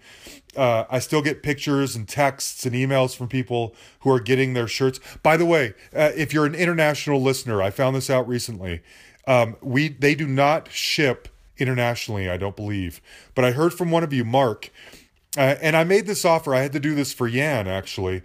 [0.56, 4.68] Uh, I still get pictures and texts and emails from people who are getting their
[4.68, 5.00] shirts.
[5.22, 8.82] By the way, uh, if you're an international listener, I found this out recently.
[9.26, 13.00] Um, we they do not ship internationally, I don't believe.
[13.34, 14.70] But I heard from one of you, Mark,
[15.36, 16.54] uh, and I made this offer.
[16.54, 18.22] I had to do this for Yan actually,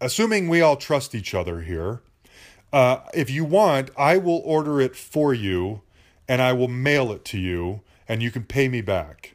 [0.00, 2.02] assuming we all trust each other here.
[2.72, 5.82] Uh, if you want, I will order it for you,
[6.26, 9.34] and I will mail it to you and you can pay me back.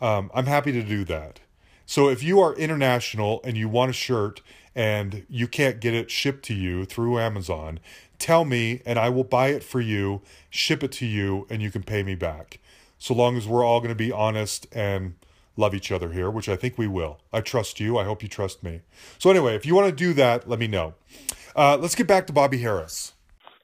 [0.00, 1.40] Um, I'm happy to do that.
[1.86, 4.42] So if you are international and you want a shirt
[4.74, 7.80] and you can't get it shipped to you through Amazon,
[8.18, 10.20] tell me and I will buy it for you,
[10.50, 12.58] ship it to you, and you can pay me back.
[12.98, 15.14] So long as we're all going to be honest and
[15.56, 17.18] love each other here, which I think we will.
[17.32, 17.98] I trust you.
[17.98, 18.82] I hope you trust me.
[19.18, 20.94] So, anyway, if you want to do that, let me know.
[21.54, 23.12] Uh, let's get back to Bobby Harris.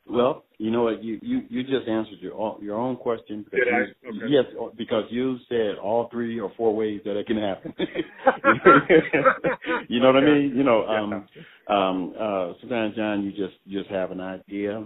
[0.09, 1.03] Well, you know what?
[1.03, 3.47] You you you just answered your your own question.
[3.53, 4.09] You, I?
[4.09, 4.19] Okay.
[4.29, 4.45] Yes,
[4.77, 7.73] because you said all three or four ways that it can happen.
[9.89, 10.55] you know what I mean?
[10.57, 11.29] You know, um,
[11.69, 14.85] um, uh, sometimes John, you just just have an idea,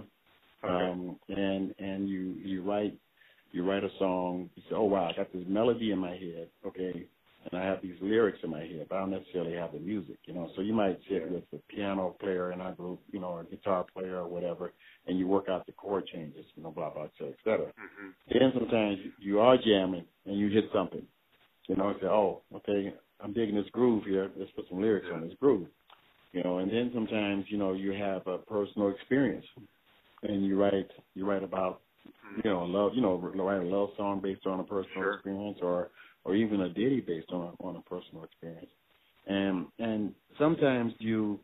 [0.63, 2.95] um, and and you you write
[3.51, 4.51] you write a song.
[4.55, 6.49] You say, oh wow, I got this melody in my head.
[6.65, 7.07] Okay,
[7.51, 10.17] and I have these lyrics in my head, but I don't necessarily have the music,
[10.25, 10.49] you know.
[10.55, 13.85] So you might sit with the piano player in our group, you know, or guitar
[13.93, 14.73] player or whatever,
[15.07, 17.67] and you work out the chord changes, you know, blah blah, et cetera, et cetera.
[17.67, 18.39] Mm-hmm.
[18.39, 21.03] Then sometimes you are jamming and you hit something,
[21.67, 24.29] you know, and say, oh, okay, I'm digging this groove here.
[24.37, 25.67] Let's put some lyrics on this groove,
[26.33, 26.59] you know.
[26.59, 29.45] And then sometimes, you know, you have a personal experience,
[30.23, 31.81] and you write you write about
[32.43, 35.13] you know love you know write a love song based on a personal Sure.
[35.15, 35.89] experience or
[36.27, 38.69] or even a ditty based on on a personal experience
[39.25, 41.39] and and sometimes you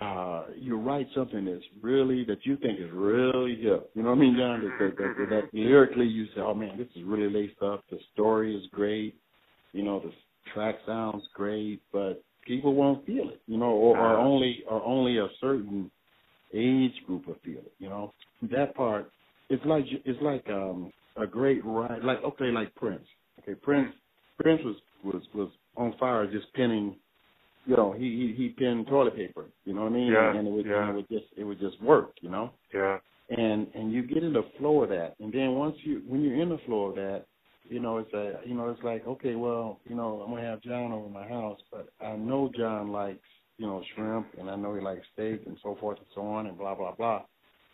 [0.00, 4.18] uh you write something that's really that you think is really hip you know what
[4.18, 7.32] I mean John that, that, that, that lyrically you say oh man this is really
[7.32, 9.16] laced up the story is great
[9.72, 10.12] you know the
[10.52, 14.22] track sounds great but people won't feel it you know or, or Ah.
[14.22, 15.90] only or only a certain
[16.52, 17.72] age group will feel it.
[17.78, 18.12] You know
[18.42, 19.10] that part.
[19.50, 22.02] It's like it's like um a great ride.
[22.02, 23.06] Like okay, like Prince.
[23.40, 23.92] Okay, Prince.
[24.40, 26.96] Prince was was was on fire just pinning.
[27.66, 29.46] You know, he he, he pinned toilet paper.
[29.64, 30.12] You know what I mean?
[30.12, 30.80] Yeah, and it would yeah.
[30.82, 32.12] and it would just it would just work.
[32.20, 32.98] You know, Yeah.
[33.30, 36.40] and and you get in the flow of that, and then once you when you're
[36.40, 37.24] in the flow of that,
[37.68, 40.60] you know it's a you know it's like okay, well you know I'm gonna have
[40.62, 43.24] John over my house, but I know John likes
[43.56, 46.46] you know shrimp, and I know he likes steak and so forth and so on,
[46.46, 47.22] and blah blah blah.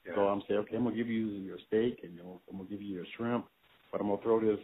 [0.07, 0.15] Yeah.
[0.15, 2.69] So I'm saying, okay, I'm gonna give you your steak and you know, I'm gonna
[2.69, 3.47] give you your shrimp,
[3.93, 4.59] but I'm gonna throw this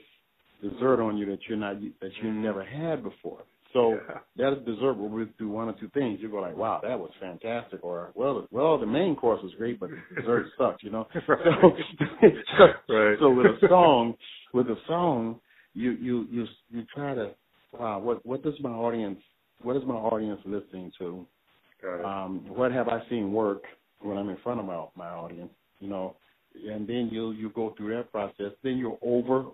[0.62, 3.44] dessert on you that you're not that you never had before.
[3.72, 4.20] So Yeah.
[4.36, 6.20] that dessert will do one or two things.
[6.22, 9.78] You go like, wow, that was fantastic, or well, well, the main course was great,
[9.78, 11.06] but the dessert sucked, you know.
[11.28, 11.44] Right.
[11.60, 11.76] So,
[12.58, 13.18] so, Right.
[13.20, 14.14] so with a song,
[14.54, 15.40] with a song,
[15.74, 17.34] you you you you try to,
[17.78, 19.20] wow, what what does my audience,
[19.62, 21.26] what is my audience listening to?
[22.04, 23.62] Um, what have I seen work
[24.06, 26.16] when I'm in front of my my audience, you know,
[26.54, 28.52] and then you you go through that process.
[28.62, 29.46] Then you over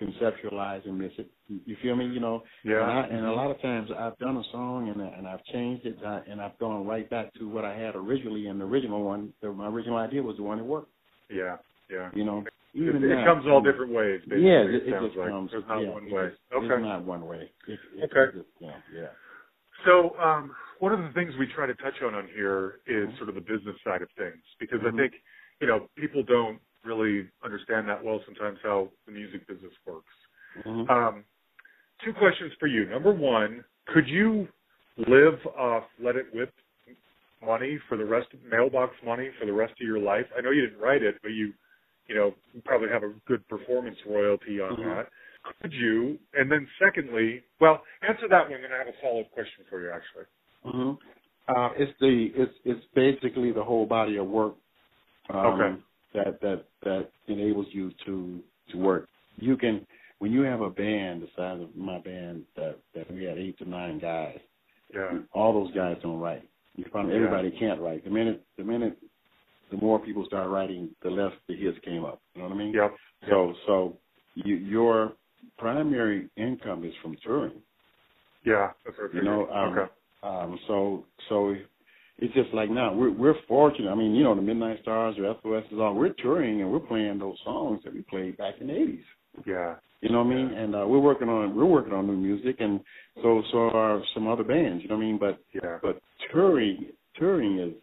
[0.00, 1.30] conceptualize and miss it.
[1.48, 2.06] You, feel me?
[2.06, 2.80] You know, Yeah.
[2.82, 5.44] And, I, and a lot of times I've done a song and I- and I've
[5.44, 8.46] changed it uh, and I've gone right back to what I had originally.
[8.46, 10.90] And the original one, the, my original idea was the one that worked.
[11.28, 11.56] yeah.
[11.90, 12.08] Yeah.
[12.14, 14.20] You know, It, even it comes all different ways.
[14.20, 15.50] Basically, Yeah, it, it, it just like comes.
[15.50, 16.28] there's not yeah, one way.
[16.30, 16.66] just- okay.
[16.74, 17.50] It's not one way.
[17.66, 18.36] It, Okay.
[18.38, 19.08] Just, yeah, yeah.
[19.84, 23.16] So um, one of the things we try to touch on on here is Mhm.
[23.18, 24.94] sort of the business side of things because Mhm.
[24.94, 25.22] I think
[25.60, 30.12] you know people don't really understand that well sometimes how the music business works.
[30.56, 30.90] Mhm.
[30.90, 31.24] Um,
[32.02, 32.86] two questions for you.
[32.86, 34.48] Number one, could you
[34.96, 36.52] live off Let It Whip
[37.42, 40.26] money for the rest of mailbox money for the rest of your life?
[40.36, 41.52] I know you didn't write it, but you,
[42.06, 44.84] you know, you probably have a good performance royalty on Mhm.
[44.84, 45.12] that.
[45.60, 46.18] Could you?
[46.34, 49.80] And then secondly, well, answer that one, and I have a follow up question for
[49.80, 49.90] you.
[49.90, 50.24] Actually,
[50.64, 50.92] hmm
[51.48, 54.56] Uh, it's the it's it's basically the whole body of work
[55.30, 55.82] um, Okay.
[56.14, 59.08] that that that enables you to to work.
[59.36, 59.86] You can
[60.18, 63.58] when you have a band the size of my band that that we had eight
[63.58, 64.40] to nine guys.
[64.94, 66.48] yeah, All those guys don't write.
[66.76, 67.12] You find Yeah.
[67.12, 68.04] everybody can't write.
[68.04, 68.98] The minute the minute
[69.70, 72.22] the more people start writing, the less the hits came up.
[72.34, 72.80] You know what I mean?
[72.80, 72.98] yep,
[73.30, 73.98] So so
[74.34, 75.14] you, your
[75.58, 77.62] primary income is from touring.
[78.46, 78.68] yeah.
[78.84, 79.92] That's what You know, um, okay,
[80.22, 81.54] Um, so so
[82.18, 83.90] it's just like now we're we're fortunate.
[83.90, 86.80] I mean, you know, the Midnight Stars or SOS is all we're touring and we're
[86.80, 89.04] playing those songs that we played back in the eighties.
[89.46, 90.52] yeah, You know what I mean?
[90.52, 92.80] And uh, we're working on we're working on new music, and
[93.22, 94.82] so so are some other bands.
[94.82, 95.18] You know what I mean?
[95.18, 95.78] But yeah.
[95.82, 96.02] but
[96.32, 97.74] touring touring is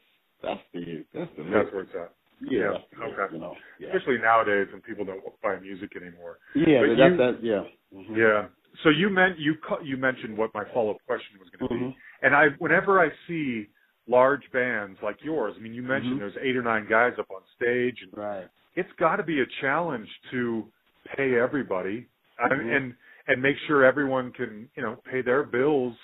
[0.44, 2.14] that's the that's the That's where it's at.
[2.42, 2.60] yeah,
[3.00, 3.34] yeah, okay.
[3.34, 6.38] you know yeah Especially nowadays when people don't buy music anymore.
[6.54, 7.64] yeah But that's you- that yeah
[7.98, 8.18] Mhm.
[8.18, 8.48] Yeah.
[8.84, 11.92] So you meant you you mentioned what my follow up question was going to Mhm.
[11.92, 13.70] be, and I whenever I see
[14.08, 16.20] large bands like yours, I mean, you mentioned Mhm.
[16.20, 19.46] there's eight or nine guys up on stage, and right it's got to be a
[19.62, 20.72] challenge to
[21.16, 22.08] pay everybody
[22.40, 22.76] I Mhm.
[22.76, 22.96] and
[23.28, 25.98] and make sure everyone can you know pay their bills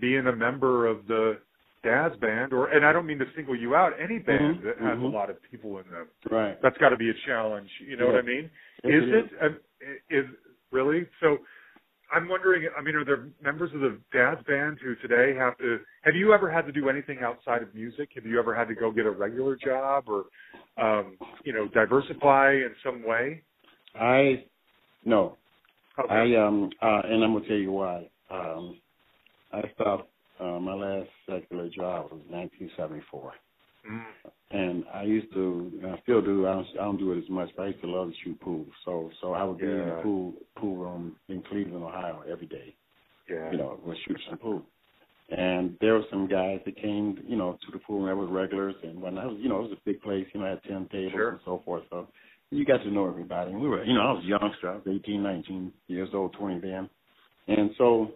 [0.00, 1.40] being a member of the
[1.82, 4.62] Dazz band or and I don't mean to single you out any band Mhm.
[4.62, 5.12] that has a Mhm.
[5.12, 8.12] lot of people in them right that's got to be a challenge you know Yeah.
[8.12, 8.50] what I mean
[8.84, 9.60] Yes, is it um,
[10.08, 10.26] is
[10.70, 11.38] really so
[12.12, 15.78] I'm wondering I mean are there members of the Dazz band who today have to
[16.02, 18.74] have you ever had to do anything outside of music have you ever had to
[18.74, 20.24] go get a regular job or
[20.82, 23.42] um you know diversify in some way
[23.94, 24.44] I
[25.04, 25.36] no
[25.98, 26.34] okay.
[26.34, 28.08] I um uh and I'm gonna tell you why.
[28.30, 28.80] Um
[29.52, 33.43] I stopped uh, my last secular job was 1974, Mm.
[33.90, 34.04] Mm.
[34.50, 36.46] and I used to, I still do.
[36.46, 38.40] I don't, I don't do it as much, but I used to love to shoot
[38.40, 38.64] pool.
[38.84, 42.74] So, so I would be in the pool pool room in Cleveland, Ohio, every day.
[43.28, 44.62] yeah You know, would shoot some pool.
[45.30, 48.28] And there were some guys that came, you know, to the pool, and there was
[48.30, 50.50] regulars, and when I was, you know, it was a big place, you know, I
[50.50, 51.30] had ten tables Sure.
[51.30, 51.82] and so forth.
[51.90, 52.06] So
[52.50, 53.50] you got to know everybody.
[53.50, 54.70] And we were, you know, I was a youngster.
[54.70, 56.88] I was 18, 19 years old, 20 then.
[57.48, 58.12] And so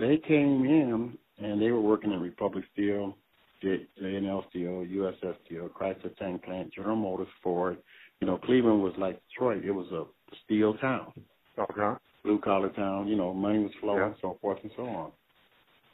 [0.00, 3.16] they came in and they were working in Republic Steel,
[3.62, 7.78] J- J&L Steel, USS Steel, Chrysler Tank Plant, General Motors, Ford.
[8.20, 9.64] You know, Cleveland was like Detroit.
[9.64, 10.04] It was a
[10.44, 11.12] steel town,
[11.58, 13.06] okay blue collar town.
[13.08, 14.14] You know, money was flowing, Yeah.
[14.20, 15.12] so forth and so on.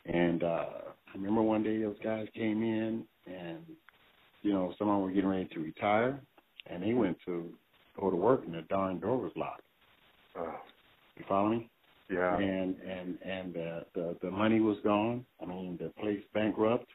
[0.07, 0.67] And uh
[1.09, 3.65] I remember one day those guys came in and
[4.43, 6.21] you know, someone was getting ready to retire,
[6.67, 7.51] and they went to
[7.99, 9.62] go to work, and the darn door was locked.
[10.37, 10.61] Oh,
[11.17, 11.71] You follow me?
[12.11, 12.37] yeah.
[12.37, 15.25] and and and uh, the the money was gone.
[15.41, 16.91] I mean, the place bankrupt.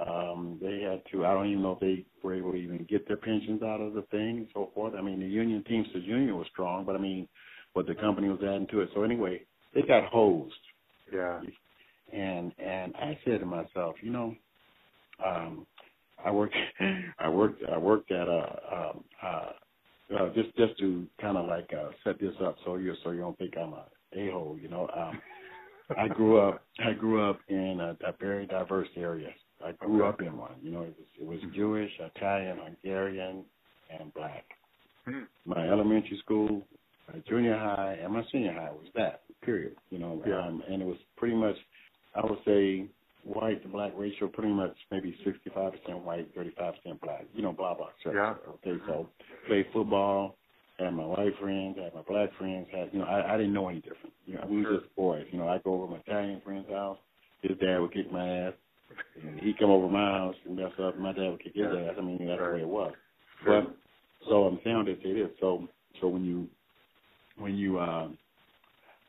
[0.00, 1.26] Um, they had to.
[1.26, 3.94] I don't even know if they were able to even get their pensions out of
[3.94, 4.94] the thing and so forth.
[4.98, 7.28] I mean, the union Teamsters Union was strong, but I mean,
[7.74, 8.90] what the company was adding to it.
[8.94, 10.54] So anyway, they got hosed,
[11.12, 11.42] Yeah.
[12.12, 14.36] and and I said to myself, you know,
[15.24, 15.66] um,
[16.24, 16.56] I worked,
[17.18, 18.60] I worked, I worked at a.
[18.94, 19.50] Um, uh,
[20.18, 23.20] uh, just just to kind of like uh, set this up so you so you
[23.20, 24.88] don't think I'm a a hole, you know.
[24.96, 25.22] Um,
[25.96, 29.30] I grew up I grew up in a, a very diverse area.
[29.64, 30.52] I grew up in one.
[30.62, 33.44] You know, it was it was Jewish, Italian, Hungarian,
[33.90, 34.44] and black.
[35.06, 35.22] Hmm.
[35.46, 36.62] My elementary school,
[37.12, 39.22] my junior high, and my senior high was that.
[39.42, 39.74] Period.
[39.90, 40.40] You know, Yeah.
[40.46, 41.56] um, and it was pretty much,
[42.14, 42.86] I would say,
[43.24, 47.24] white to black ratio, pretty much maybe sixty-five percent white, thirty-five percent black.
[47.34, 47.88] You know, blah blah.
[48.06, 48.14] et.
[48.14, 48.34] Yeah.
[48.66, 49.08] Okay, so
[49.46, 50.36] played football,
[50.78, 53.68] had my white friends, had my black friends, had you know, I, I didn't know
[53.68, 54.12] any different.
[54.26, 54.72] You know, we Sure.
[54.72, 55.26] were just boys.
[55.30, 56.98] You know, I go over to my Italian friend's house,
[57.42, 58.54] his dad would kick my ass.
[59.22, 61.94] And he'd come over my house and mess up, my dad would kick his ass.
[61.96, 62.48] I mean, that's Right.
[62.48, 62.92] the way it was.
[63.44, 63.62] Sure.
[63.62, 63.76] But
[64.28, 65.30] so I'm saying to say this.
[65.40, 65.68] So
[66.00, 66.48] so when you
[67.36, 68.08] when you uh,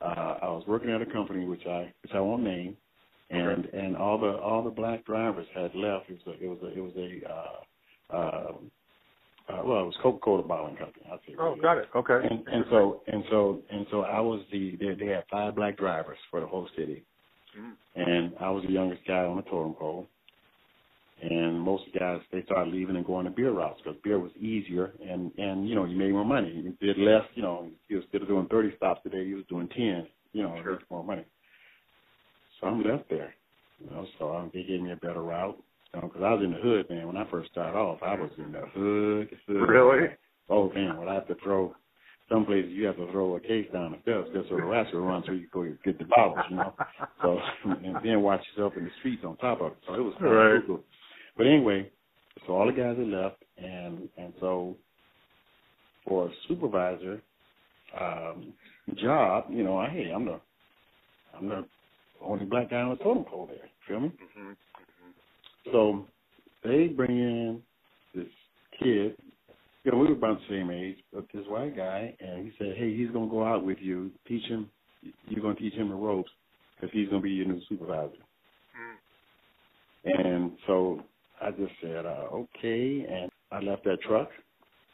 [0.01, 2.77] uh, I was working at a company which I which I won't name,
[3.29, 6.09] and and all the all the black drivers had left.
[6.09, 8.51] It was a, it was a, it was a uh, uh,
[9.47, 11.05] uh, well, it was Coca Cola bottling company.
[11.11, 11.35] I'll say.
[11.39, 11.87] Oh, got it.
[11.95, 12.27] Okay.
[12.29, 15.77] And, and so and so and so I was the they, they had five black
[15.77, 17.03] drivers for the whole city.
[17.95, 20.07] And I was the youngest guy on the totem pole.
[21.21, 24.93] And most guys they started leaving and going to beer routes because beer was easier
[25.01, 26.51] and and you know you made more money.
[26.51, 27.69] You did less, you know.
[27.87, 30.07] You instead of doing thirty stops a day, you was doing ten.
[30.33, 30.79] You know, Sure.
[30.89, 31.23] more money.
[32.59, 33.33] So I'm left there.
[33.79, 35.57] You know, so um, they gave me a better route.
[35.93, 37.07] You know, Because I was in the hood, man.
[37.07, 39.29] When I first started off, I was in the hood.
[39.47, 40.09] hood Really?
[40.49, 41.73] Oh man, when I have to throw
[42.29, 44.91] some places you have to throw a case down the steps just so the rats
[44.93, 46.75] will run so you can go get the bottles, you know.
[47.21, 49.77] So and then watch yourself in the streets on top of it.
[49.87, 50.55] So it was kind Right.
[50.57, 50.83] of cool.
[51.37, 51.91] But anyway,
[52.45, 54.75] so all the guys had left and and so
[56.07, 57.21] for a supervisor
[57.99, 58.53] um
[58.95, 60.39] job, you know, I hey, I'm the
[61.35, 61.65] I'm the
[62.21, 63.69] only black guy on the totem pole there.
[63.87, 64.11] Feel me?
[64.35, 64.51] hmm
[65.71, 66.07] So
[66.63, 67.61] they bring in
[68.13, 68.27] this
[68.81, 69.17] kid.
[69.85, 72.75] You know, we were about the same age, but this white guy, and he said,
[72.75, 74.11] "Hey, he's gonna go out with you.
[74.27, 74.71] Teach him.
[75.27, 76.31] You're gonna teach him the ropes
[76.75, 78.17] because he's gonna be your new supervisor."
[80.05, 81.03] And so
[81.39, 84.31] I just said, uh, "Okay," and I left that truck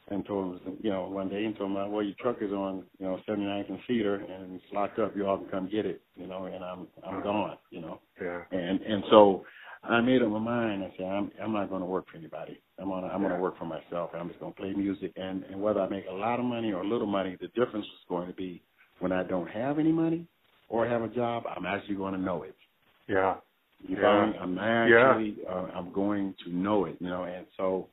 [0.10, 2.86] and told him, you know, one day and told him, "Well, your truck is on,
[3.00, 5.16] you know, 79th and Cedar, and it's locked up.
[5.16, 8.44] You all can come get it, you know, and I'm I'm gone, you know." Yeah.
[8.52, 9.46] And and so
[9.84, 10.84] I made up my mind.
[10.84, 12.62] I said I'm I'm not going to work for anybody.
[12.80, 13.30] I'm gonna I'm Yeah.
[13.30, 14.12] going to work for myself.
[14.14, 15.14] I'm just going to play music.
[15.16, 17.86] And and whether I make a lot of money or a little money, the difference
[17.86, 18.62] is going to be
[19.00, 20.28] when I don't have any money
[20.70, 21.44] or have a job.
[21.56, 22.56] I'm actually going to know it.
[23.08, 23.36] Yeah.
[23.88, 24.26] You Yeah.
[24.28, 24.38] me?
[24.40, 24.56] I'm
[24.90, 25.18] Yeah.
[25.50, 26.98] uh, I'm going to know it.
[27.00, 27.24] You know.
[27.24, 27.90] And so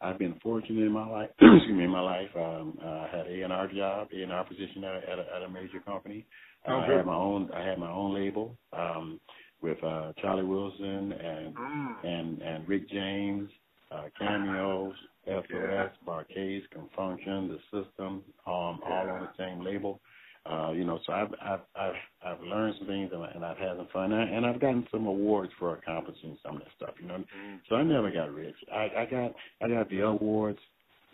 [0.00, 1.30] I've been fortunate in my life.
[1.40, 2.30] excuse me, in my life.
[2.36, 5.18] Um, uh, I had a and R job, A and R position at a, at
[5.18, 6.26] a, at a major company.
[6.68, 7.50] Uh, I had my own.
[7.52, 8.56] I had my own label.
[8.72, 9.20] Um,
[9.62, 12.04] with uh Charlie Wilson and Mm.
[12.04, 13.50] and and Rick James,
[13.90, 14.94] uh Cameos,
[15.26, 15.88] SOS, Yeah.
[16.06, 20.00] Bar-Kays, Confunction, the system, um, all on the same label.
[20.46, 21.94] Uh, you know, so I've I've I've
[22.26, 24.86] I've learned some things and, I- and I've had some fun and, and I've gotten
[24.92, 26.94] some awards for accomplishing some of that stuff.
[27.00, 27.60] You know, Mm.
[27.68, 28.56] so I never got rich.
[28.72, 29.32] I I got
[29.62, 30.60] I got the awards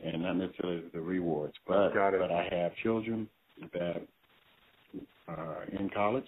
[0.04, 3.28] and not necessarily the rewards, but but I have children
[3.74, 4.06] that
[5.28, 6.26] are in college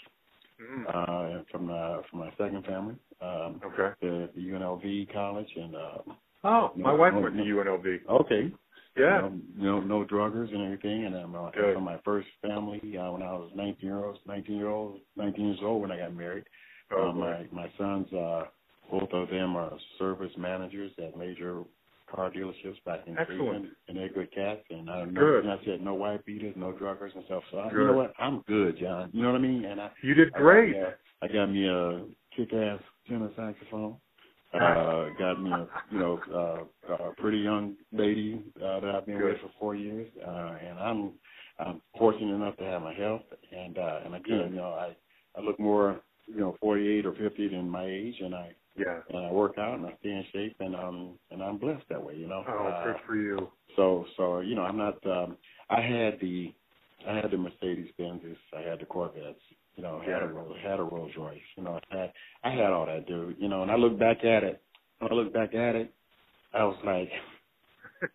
[0.60, 0.84] Mm.
[0.88, 3.94] uh, from uh, from my second family, um, Okay.
[4.02, 5.98] the, the UNLV college, and uh,
[6.44, 7.42] Oh, my wife no, went to.
[7.42, 7.98] UNLV.
[8.08, 8.52] okay,
[8.96, 9.28] Yeah.
[9.28, 11.74] you know, no, no druggers and everything, and I'm uh, Good.
[11.74, 15.46] from my first family uh, when I was 19 year old, 19 year old, 19
[15.46, 16.44] years old when I got married.
[16.92, 18.44] Oh, uh, my my sons, uh,
[18.90, 21.62] both of them are service managers at major
[22.14, 23.16] car dealerships back in.
[23.26, 24.62] Cleveland, and they're good cats.
[24.70, 25.44] And I know, Good.
[25.44, 27.42] and I said no white beaters, no druggers and stuff.
[27.50, 28.12] So I, you know what?
[28.18, 29.10] I'm good, John.
[29.12, 29.64] You know what I mean?
[29.64, 30.74] And I You did I great.
[30.74, 30.88] got,
[31.22, 32.04] me got me a
[32.36, 33.96] kick-ass tenor saxophone.
[34.52, 39.18] Uh, got me a you know uh, a pretty young lady uh, that I've been
[39.18, 39.34] Good.
[39.34, 41.12] with for four years, uh, and I'm
[41.60, 43.22] I'm fortunate enough to have my health.
[43.56, 44.96] And uh, and again, you know, I
[45.36, 49.00] I look more you know 48 or 50 than my age, and I Yeah.
[49.10, 52.02] and I work out and I stay in shape, and um and I'm blessed that
[52.02, 52.44] way, you know.
[52.48, 53.48] Oh, uh, good for you.
[53.76, 55.36] so so you know I'm not um
[55.68, 56.52] I had the
[57.06, 59.40] I had the Mercedes Benzes, I had the Corvettes,
[59.76, 62.12] you know, had a had a Rolls Royce, you know, I had
[62.44, 64.62] I had all that dude, you know, and I look back at it
[65.00, 65.92] when I look back at it,
[66.52, 67.10] I was like,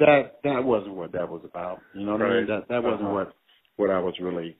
[0.00, 1.80] that that wasn't what that was about.
[1.94, 2.46] You know what I mean?
[2.46, 3.12] That that wasn't Uh-huh.
[3.14, 3.34] what
[3.76, 4.56] what I was really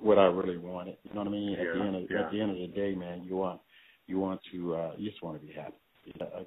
[0.00, 0.96] what I really wanted.
[1.04, 1.52] You know what I mean?
[1.52, 2.20] At the end of yeah.
[2.20, 3.60] at the end of the day, man, you want
[4.06, 5.74] you want to uh you just want to be happy.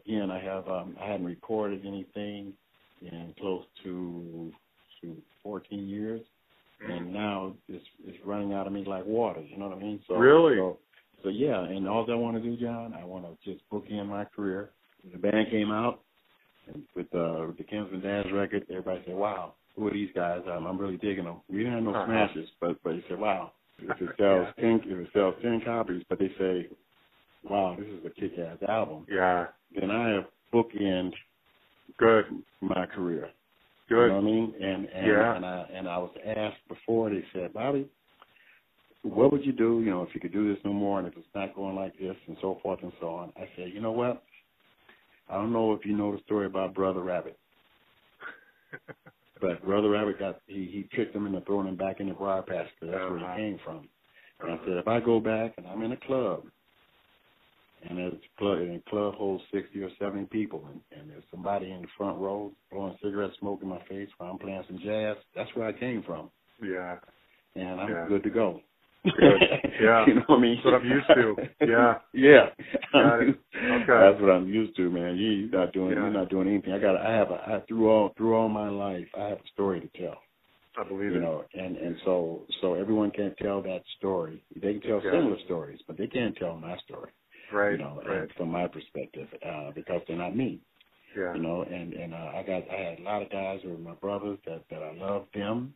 [0.03, 2.53] Again, I have um I hadn't recorded anything
[3.01, 4.51] in close to
[5.01, 6.22] to 14 years,
[6.88, 9.41] and now it's it's running out of me like water.
[9.41, 10.01] You know what I mean?
[10.08, 10.58] So Really?
[10.58, 10.78] So,
[11.24, 14.26] so yeah, and all I want to do, John, I want to just bookend my
[14.26, 14.72] career.
[15.01, 16.01] When the band came out
[16.68, 20.65] and with uh, the Kinsman Dazz record, everybody said, "Wow, who are these guys?" Um,
[20.65, 21.41] I'm really digging them.
[21.49, 22.06] We didn't have no Uh-huh.
[22.06, 26.03] smashes, but but he said, "Wow, if it sells ten, if it sells ten copies,"
[26.10, 26.68] but they say,
[27.49, 29.47] "Wow, this is a kick-ass album." Yeah.
[29.80, 31.13] Then I have bookend
[31.97, 32.26] Good.
[32.61, 33.30] my career.
[33.88, 34.01] Good.
[34.01, 34.53] You know what I mean?
[34.61, 35.35] And and Yeah.
[35.35, 37.09] and I and I was asked before.
[37.09, 37.88] They said, Bobby,
[39.03, 39.81] what would you do?
[39.81, 41.97] You know, if you could do this no more, and if it's not going like
[41.99, 43.31] this, and so forth and so on.
[43.38, 44.23] I said, you know what?
[45.30, 47.38] I don't know if you know the story about Brother Rabbit,
[49.41, 52.41] but Brother Rabbit got he he tricked him into throwing him back in the briar
[52.41, 53.34] patch because that's where Uh-huh.
[53.35, 53.88] he came from.
[54.41, 56.43] And I said, if I go back and I'm in a club,
[57.88, 61.24] and there's a club, and the club holds sixty or seventy people, and, and there's
[61.32, 64.80] somebody in the front row blowing cigarette smoke in my face while I'm playing some
[64.84, 66.30] jazz, that's where I came from,
[66.62, 66.98] Yeah.
[67.56, 68.06] and I'm Yeah.
[68.07, 68.62] good to go.
[69.03, 69.14] Good.
[69.82, 70.06] Yeah.
[70.07, 70.56] you know what I mean.
[70.56, 71.36] That's what I'm used to.
[71.68, 71.98] Yeah.
[72.14, 72.45] yeah.
[72.94, 73.36] Got it.
[73.56, 73.86] Okay.
[73.88, 75.18] That's what I'm used to, man.
[75.18, 75.90] You, you're not doing.
[75.91, 75.95] Yeah.
[76.03, 76.72] You're not doing anything.
[76.74, 76.95] I got.
[76.95, 77.30] I have.
[77.30, 80.16] A, I through all through all my life, I have a story to tell.
[80.80, 81.22] I believe you it.
[81.22, 84.41] know, and and so so everyone can tell that story.
[84.56, 85.12] They can tell Yeah.
[85.12, 87.12] similar stories, but they can't tell my story.
[87.56, 87.73] Right.
[87.80, 88.30] You know, right.
[88.38, 90.61] from my perspective, uh, because they're not me.
[91.18, 91.36] Yeah.
[91.36, 93.77] You know, and and uh, I got I had a lot of guys who were
[93.77, 95.76] my brothers that that I loved them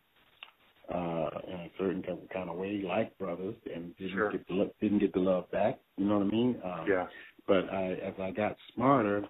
[0.93, 4.31] uh, in a certain kind of- kind of way, like brothers, and didn't Sure.
[4.31, 5.80] get the lo- didn't get the love back.
[5.97, 6.61] You know what I mean?
[6.64, 7.07] Um, Yeah.
[7.47, 9.27] But I, as I got smarter,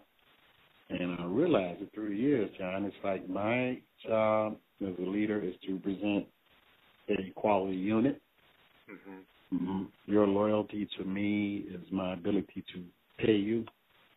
[0.89, 5.41] and I realized it through the years, John, it's like my job as a leader
[5.41, 6.27] is to present
[7.09, 8.21] a quality unit.
[8.87, 9.21] hmm
[9.51, 12.83] hmm Your loyalty to me is my ability to
[13.25, 13.65] pay you.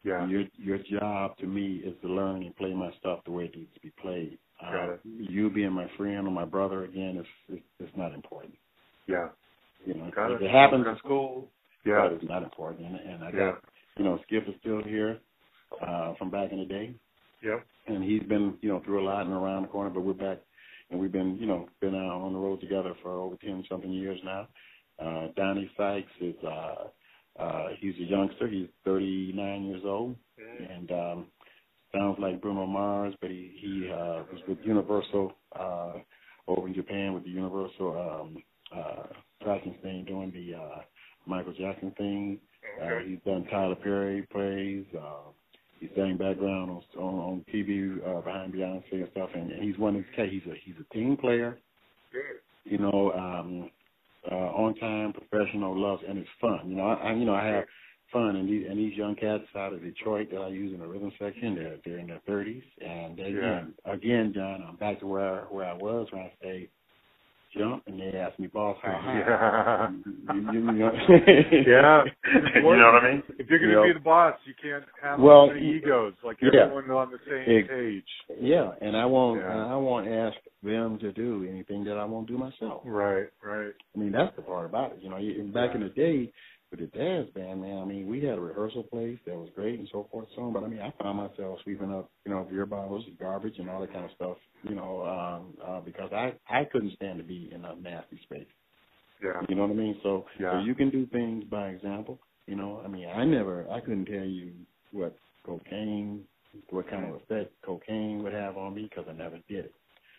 [0.05, 0.27] Yeah.
[0.29, 3.57] Your your job to me is to learn and play my stuff the way it
[3.57, 4.39] needs to be played.
[4.61, 5.01] Got Uh, it.
[5.05, 8.55] you being my friend or my brother again is is, is not important.
[9.07, 9.29] Yeah.
[9.87, 10.45] You know, Got if it.
[10.45, 11.49] it happens in school,
[11.85, 12.03] Yeah.
[12.09, 12.87] but it's not important.
[12.87, 13.53] And, and I got Yeah.
[13.99, 15.21] you know, Skip is still here
[15.87, 16.95] uh, from back in the day,
[17.43, 17.67] Yep.
[17.87, 19.91] and he's been, you know, through a lot and around the corner.
[19.91, 20.39] But we're back,
[20.91, 23.91] and we've been, you know, been out on the road together for over ten something
[23.93, 24.49] years now.
[25.03, 28.47] Uh, Donnie Sykes is, uh, uh, he's a youngster.
[28.47, 30.17] He's 39 years old,
[30.71, 31.27] and um,
[31.93, 35.93] sounds like Bruno Mars, but he he uh, was with Universal uh,
[36.47, 38.43] over in Japan with the Universal um,
[38.77, 39.07] uh,
[39.43, 40.81] tracking thing, doing the uh,
[41.27, 42.39] Michael Jackson thing.
[42.81, 44.85] Uh, he's done Tyler Perry plays.
[44.97, 45.31] Uh,
[45.81, 49.31] he sang background on on, on TV uh, behind Beyonce and stuff.
[49.35, 50.31] And, and he's one of these.
[50.31, 51.59] He's a he's a team player.
[52.65, 53.71] You know, um,
[54.31, 56.61] uh, on time, professional, loves, and it's fun.
[56.67, 57.65] You know, I, I you know I have
[58.13, 60.87] fun, and these and these young cats out of Detroit that I use in the
[60.87, 65.07] rhythm section, they're they're in their thirties, and they, again, again, John, I'm back to
[65.07, 66.69] where where I was when I say
[67.57, 69.19] jump, and they ask me, boss, how high?
[69.19, 70.35] Yeah.
[70.35, 70.93] You, you, you know,
[71.67, 72.03] Yeah.
[72.55, 73.23] you know what I mean?
[73.39, 73.87] If you're going You to know?
[73.89, 76.15] be the boss, you can't have Well, so egos.
[76.25, 76.63] Like yeah.
[76.65, 78.39] everyone on the same Ex- page.
[78.41, 79.67] Yeah, and I won't Yeah.
[79.67, 82.83] I won't ask them to do anything that I won't do myself.
[82.85, 83.27] Right.
[83.45, 83.73] Right.
[83.95, 84.99] I mean, that's the part about it.
[85.03, 86.33] You know, you- back in the day
[86.73, 89.79] with the Dazz band, man, I mean, we had a rehearsal place that was great
[89.79, 90.55] and so forth, and so on.
[90.55, 93.81] But I mean, I found myself sweeping up, you know, beer bottles, garbage, and all
[93.83, 94.39] that kind of stuff.
[94.65, 98.47] You know, um, uh, because I I couldn't stand to be in a nasty space.
[99.23, 99.41] Yeah.
[99.49, 100.01] You know what I mean?
[100.03, 100.53] So, Yeah.
[100.53, 102.19] so you can do things by example.
[102.47, 104.53] You know, I mean, I never, I couldn't tell you
[104.91, 105.17] what
[105.47, 106.25] cocaine,
[106.71, 109.75] what kind of effect cocaine would have on me because I never did it.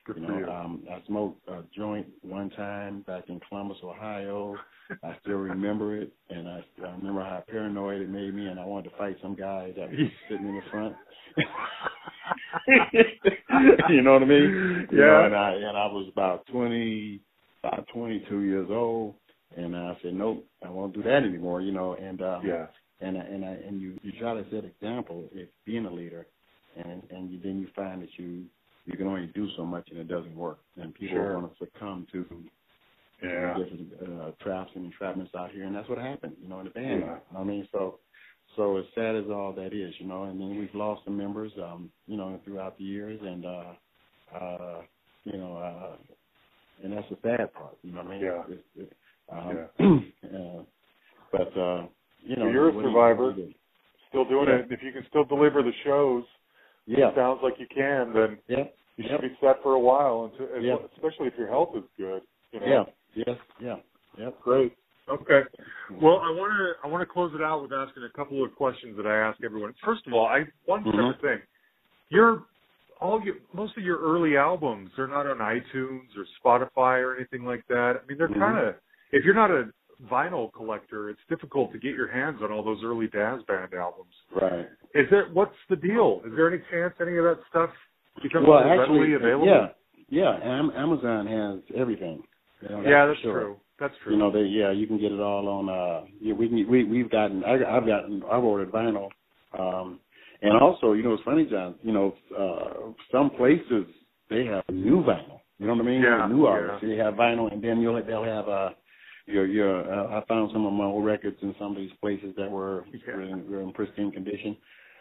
[0.06, 0.50] Good You know, you.
[0.52, 4.56] um, I smoked a joint one time back in Columbus, Ohio.
[5.04, 8.66] I still remember it, and I, I remember how paranoid it made me, and I
[8.66, 10.96] wanted to fight some guy that was sitting in the front.
[13.90, 14.88] you know what I mean?
[14.92, 15.26] You know, Yeah.
[15.26, 17.22] and I and I was about twenty,
[17.64, 19.16] about twenty two years old,
[19.58, 21.62] and I said, nope, I won't do that anymore.
[21.62, 22.66] You know, and um, yeah.
[23.02, 26.26] and I, and I, and you you try to set example if being a leader,
[26.78, 28.44] and and you, then you find that you
[28.86, 31.38] you can only do so much and it doesn't work, and people Sure.
[31.38, 32.44] are going to succumb to
[33.22, 33.54] Yeah.
[33.58, 36.72] different uh, traps and entrapments out here, and that's what happened, you know, in the
[36.72, 37.02] band.
[37.02, 37.20] Yeah.
[37.38, 38.00] I mean, so
[38.56, 41.52] so as sad as all that is, you know, and then we've lost some members,
[41.58, 43.74] um, you know, throughout the years, and uh,
[44.36, 44.82] uh,
[45.24, 45.98] you know, uh,
[46.84, 48.22] and that's the sad part, you know what I mean?
[48.22, 48.44] Yeah.
[48.50, 48.94] It's, it,
[49.32, 50.64] um, uh,
[51.32, 51.88] but uh,
[52.22, 53.30] you know, you're a what do you- survivor.
[53.32, 53.54] you do?
[54.10, 54.56] still doing Yeah.
[54.58, 54.68] it.
[54.72, 56.24] If you can still deliver the shows,
[56.86, 57.10] Yeah.
[57.10, 58.14] it sounds like you can.
[58.14, 58.68] Then Yeah.
[58.98, 59.22] you Yep.
[59.22, 60.78] should be set for a while, and Yeah.
[60.96, 62.24] especially if your health is good.
[62.52, 62.66] You know?
[62.66, 62.86] Yeah.
[63.26, 63.38] Yes.
[63.60, 63.80] Yeah.
[64.18, 64.42] Yep.
[64.42, 64.78] Great.
[65.10, 65.44] Okay.
[65.90, 68.56] Well, I want to I want to close it out with asking a couple of
[68.56, 69.74] questions that I ask everyone.
[69.84, 70.92] First of all, I one Mhm.
[70.92, 71.42] separate thing.
[72.10, 72.44] Your
[73.02, 77.44] all your most of your early albums they're not on iTunes or Spotify or anything
[77.44, 77.98] like that.
[78.02, 78.40] I mean, they're Mhm.
[78.40, 78.76] kind of
[79.12, 79.70] if you're not a
[80.12, 84.14] vinyl collector, it's difficult to get your hands on all those early Dazz Band albums.
[84.40, 84.68] Right.
[84.96, 86.22] Is there what's the deal?
[86.26, 87.70] Is there any chance any of that stuff
[88.22, 89.48] becomes well, actually, readily available?
[89.48, 89.68] yeah,
[90.10, 90.40] yeah.
[90.44, 92.24] Am- Amazon has everything.
[92.70, 93.40] Yeah, that's sure.
[93.40, 93.58] true.
[93.80, 94.14] That's true.
[94.14, 95.70] You know, they yeah, you can get it all on.
[95.70, 99.10] uh yeah, We can we we've gotten I, I've gotten I've ordered vinyl,
[99.58, 100.00] um,
[100.42, 101.76] and also you know it's funny, John.
[101.84, 103.86] You know, uh some places
[104.30, 105.40] they have new vinyl.
[105.60, 106.02] You know what I mean?
[106.02, 106.80] Yeah, new yeah.
[106.82, 108.70] They have vinyl, and then you'll they'll have uh
[109.28, 109.92] your your.
[109.94, 112.86] Uh, I found some of my old records in some of these places that were
[112.94, 113.16] Yeah.
[113.16, 114.58] were, in, were in pristine condition.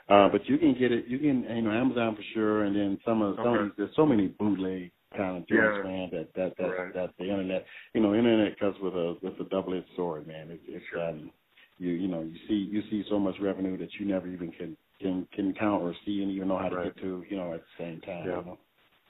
[0.09, 1.07] Uh, but you can get it.
[1.09, 3.59] You can you know Amazon for sure, and then some of some Okay.
[3.61, 5.85] of these, there's so many bootleg kind of joints, Yeah.
[5.85, 6.11] man.
[6.13, 6.95] That that that Right.
[6.95, 10.51] that the internet, you know, internet comes with a with a double edged sword, man.
[10.51, 11.31] It's it's um,
[11.79, 14.77] you you know you see you see so much revenue that you never even can
[15.01, 16.95] can can count or see and even know how to Right.
[16.95, 18.27] get to, you know, at the same time.
[18.27, 18.39] Yeah.
[18.39, 18.59] You know?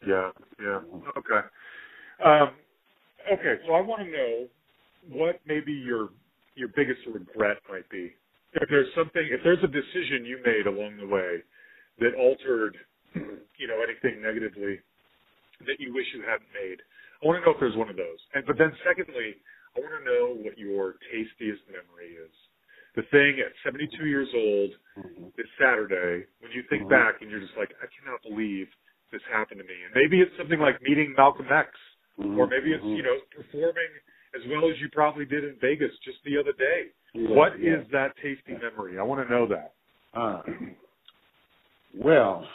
[0.07, 0.31] Yeah,
[0.61, 0.81] yeah.
[1.19, 1.49] Okay.
[2.25, 2.51] Um,
[3.33, 4.47] okay, so I want to know
[5.09, 6.11] what maybe your
[6.55, 8.13] your biggest regret might be.
[8.55, 11.41] If there's something, if there's a decision you made along the way
[12.01, 12.77] that altered,
[13.15, 14.81] you know, anything negatively
[15.67, 16.79] that you wish you hadn't made,
[17.23, 18.21] I want to know if there's one of those.
[18.35, 19.37] And but then secondly,
[19.77, 22.35] I want to know what your tastiest memory is.
[22.97, 25.33] The thing at 72 years old Mhm.
[25.37, 26.91] this Saturday when you think Mhm.
[26.91, 28.69] back and you're just like, I cannot believe
[29.11, 29.83] this happened to me.
[29.85, 31.71] And maybe it's something like meeting Malcolm X,
[32.19, 32.37] Mhm.
[32.37, 32.97] or maybe it's Mhm.
[32.97, 33.93] you know performing
[34.35, 36.87] as well as you probably did in Vegas just the other day.
[37.15, 37.77] Yeah, What is yeah.
[37.93, 38.99] that tasty memory?
[38.99, 39.75] I want to know that.
[40.15, 40.43] Uh,
[41.95, 42.47] well,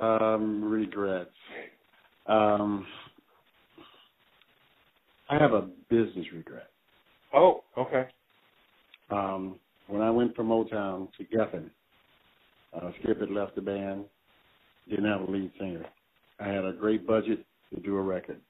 [0.00, 1.30] um, regrets.
[2.26, 2.86] Um,
[5.28, 6.70] I have a business regret.
[7.32, 8.06] Oh, okay.
[9.10, 11.70] Um, when I went from Motown to Geffen,
[12.72, 14.04] uh, Skip had left the band,
[14.88, 15.84] didn't have a lead singer.
[16.38, 18.40] I had a great budget to do a record.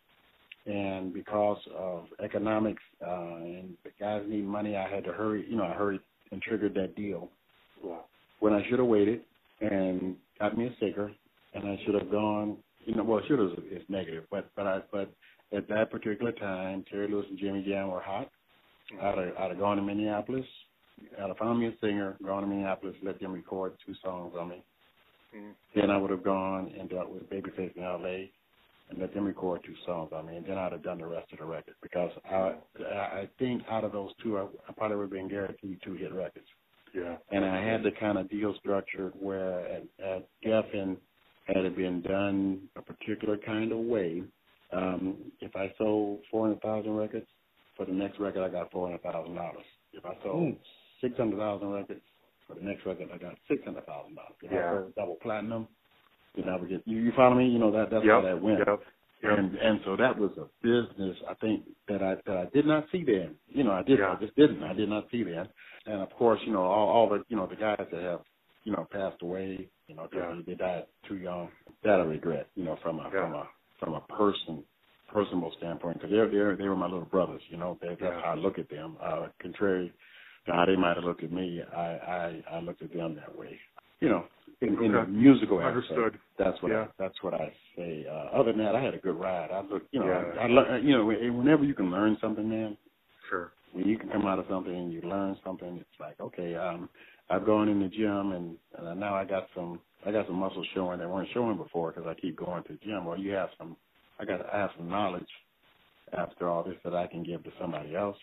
[0.67, 5.47] And because of economics uh, and the guys need money, I had to hurry.
[5.49, 6.01] You know, I hurried
[6.33, 7.29] and triggered that deal.
[7.83, 8.05] Wow.
[8.41, 9.23] when I should have waited
[9.63, 11.11] and got me a sticker,
[11.55, 12.59] and I should have gone.
[12.85, 15.11] You know, well, should have is negative, but but I but
[15.53, 18.31] at that particular time, Terry Lewis and Jimmy Jam were hot.
[19.01, 20.45] I'd have, I'd have gone to Minneapolis.
[21.19, 24.49] I'd have found me a singer, gone to Minneapolis, let them record two songs on
[24.51, 24.63] me.
[25.35, 25.53] Mhm.
[25.75, 28.31] Then I would have gone and dealt with Babyface in L.A.
[28.91, 31.33] and let them record two songs on me, and then I'd have done the rest
[31.33, 35.05] of the record because I I think out of those two, I, I probably would
[35.05, 36.47] have been guaranteed two hit records
[36.95, 37.19] Yeah.
[37.31, 40.99] and I had the kind of deal structured where at, at Geffen,
[41.45, 44.23] had it been done a particular kind of way,
[44.73, 47.27] um, if I sold 400,000 records,
[47.77, 49.53] for the next record I got $400,000.
[49.93, 50.59] If I sold
[51.03, 52.03] 600,000 records,
[52.47, 54.17] for the next record I got $600,000.
[54.43, 54.69] If I Yeah.
[54.69, 55.69] sold double platinum,
[56.37, 57.49] then I would get, you, you follow me?
[57.49, 58.61] You know, that that's how that went.
[58.61, 58.81] Yep.
[59.23, 59.39] Yep.
[59.39, 62.87] And and so that was a business I think that I that I did not
[62.93, 63.35] see then.
[63.49, 64.13] You know, I did Yeah.
[64.13, 64.63] I just didn't.
[64.63, 65.49] I did not see then.
[65.87, 68.21] And of course, you know, all all the you know, the guys that have,
[68.65, 70.35] you know, passed away, you know, Yeah.
[70.37, 71.51] they, they died too young.
[71.85, 73.11] That I regret, you know, from a Yeah.
[73.23, 73.49] from a
[73.79, 74.65] from a person
[75.13, 77.79] personal standpoint because they're they're they were my little brothers, you know.
[77.83, 78.23] They, that's Yeah.
[78.23, 78.97] how I look at them.
[79.03, 79.93] Uh contrary
[80.47, 81.87] to how they might have looked at me, I
[82.17, 83.59] I I looked at them that way.
[84.01, 84.25] You know,
[84.61, 85.11] in, in the Okay.
[85.11, 85.91] musical aspect.
[85.91, 86.19] Understood.
[86.39, 86.83] That's what Yeah.
[86.83, 88.07] I, that's what I say.
[88.09, 89.51] Uh, other than that, I had a good ride.
[89.51, 90.41] I look, you know, Yeah.
[90.41, 92.77] I, I learn, you know, whenever you can learn something, man,
[93.29, 93.53] Sure.
[93.73, 96.89] when you can come out of something and you learn something, it's like, okay, um,
[97.31, 100.67] I've gone in the gym and, and now I got some, I got some muscles
[100.75, 103.05] showing that weren't showing before because I keep going to the gym.
[103.05, 103.77] Well, you have some,
[104.19, 105.29] I got, I have some knowledge
[106.13, 108.17] after all this that I can give to somebody else.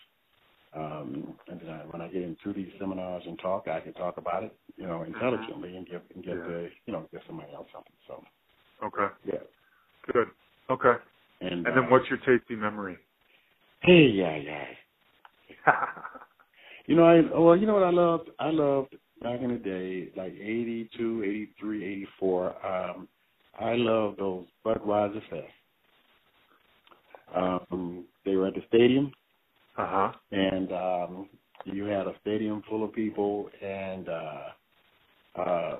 [0.74, 4.18] Um, and then I, when I get into these seminars and talk, I can talk
[4.18, 6.46] about it, you know, intelligently and give, and give Yeah.
[6.46, 7.92] the, you know, give somebody else something.
[8.06, 8.24] So,
[8.84, 9.14] Okay.
[9.26, 9.40] yeah.
[10.12, 10.28] Good.
[10.70, 10.96] Okay.
[11.40, 12.98] And, And then uh, what's your tasty memory?
[13.82, 14.66] Hey, yeah, yeah.
[16.86, 18.30] You know, I well, you know what I loved?
[18.40, 22.54] I loved back in the day, like eighty two, eighty three, eighty four.
[22.66, 23.08] Um,
[23.60, 25.44] I loved those Budweiser Fest.
[27.34, 29.12] Um, they were at the stadium,
[29.78, 30.12] uh huh.
[30.32, 31.28] and um,
[31.64, 35.76] you had a stadium full of people, and uh, uh,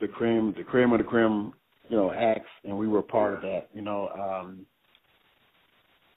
[0.00, 1.52] the cream, the cream of the cream,
[1.88, 3.68] you know, acts, and we were part of that.
[3.74, 4.66] You know, um,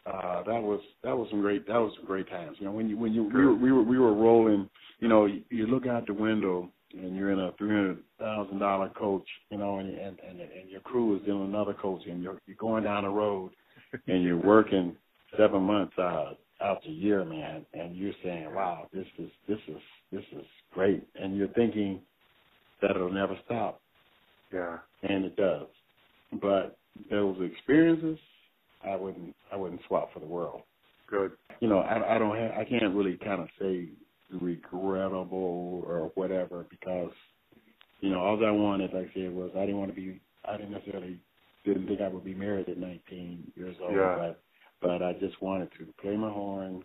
[0.06, 2.58] uh, that was that was some great that was some great times.
[2.60, 4.70] You know, when you when you we were we were, we were rolling.
[5.00, 8.60] You know, you, you look out the window and you're in a three hundred thousand
[8.60, 9.28] dollar coach.
[9.50, 12.58] You know, and, and and and your crew is in another coach, and you're you're
[12.58, 13.52] going down the road,
[14.08, 14.96] and you're working
[15.38, 16.38] seven months out
[16.84, 19.78] the year, man, and you're saying, wow, this is this is
[20.12, 22.02] this is great, and you're thinking
[22.82, 23.82] that it'll never stop.
[24.54, 24.78] Yeah.
[25.04, 25.68] And it does.
[26.42, 26.78] But
[27.10, 28.18] those experiences,
[28.86, 30.62] I wouldn't I wouldn't swap for the world.
[31.10, 31.32] Good.
[31.60, 33.90] You know, I, I don't have I can't really kind of say
[34.32, 37.12] regrettable or whatever because
[38.02, 40.58] you know all I wanted, like I said, was I didn't want to be I
[40.58, 41.20] didn't necessarily
[41.66, 44.16] didn't think I would be married at 19 years old, yeah.
[44.18, 44.42] but
[44.82, 46.84] but I just wanted to play my horn,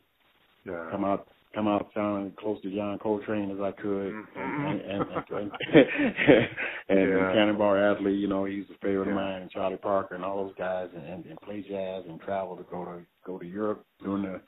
[0.65, 0.89] yeah.
[0.91, 4.67] come out come out sounding close to John Coltrane as I could, mm-hmm.
[4.67, 6.49] and and and, and,
[6.89, 7.33] and, yeah.
[7.33, 9.13] Cannonball Adderley, you know, he's a favorite yeah.
[9.13, 12.21] of mine, and Charlie Parker, and all those guys, and, and, and play jazz and
[12.21, 14.41] travel to go to go to Europe during the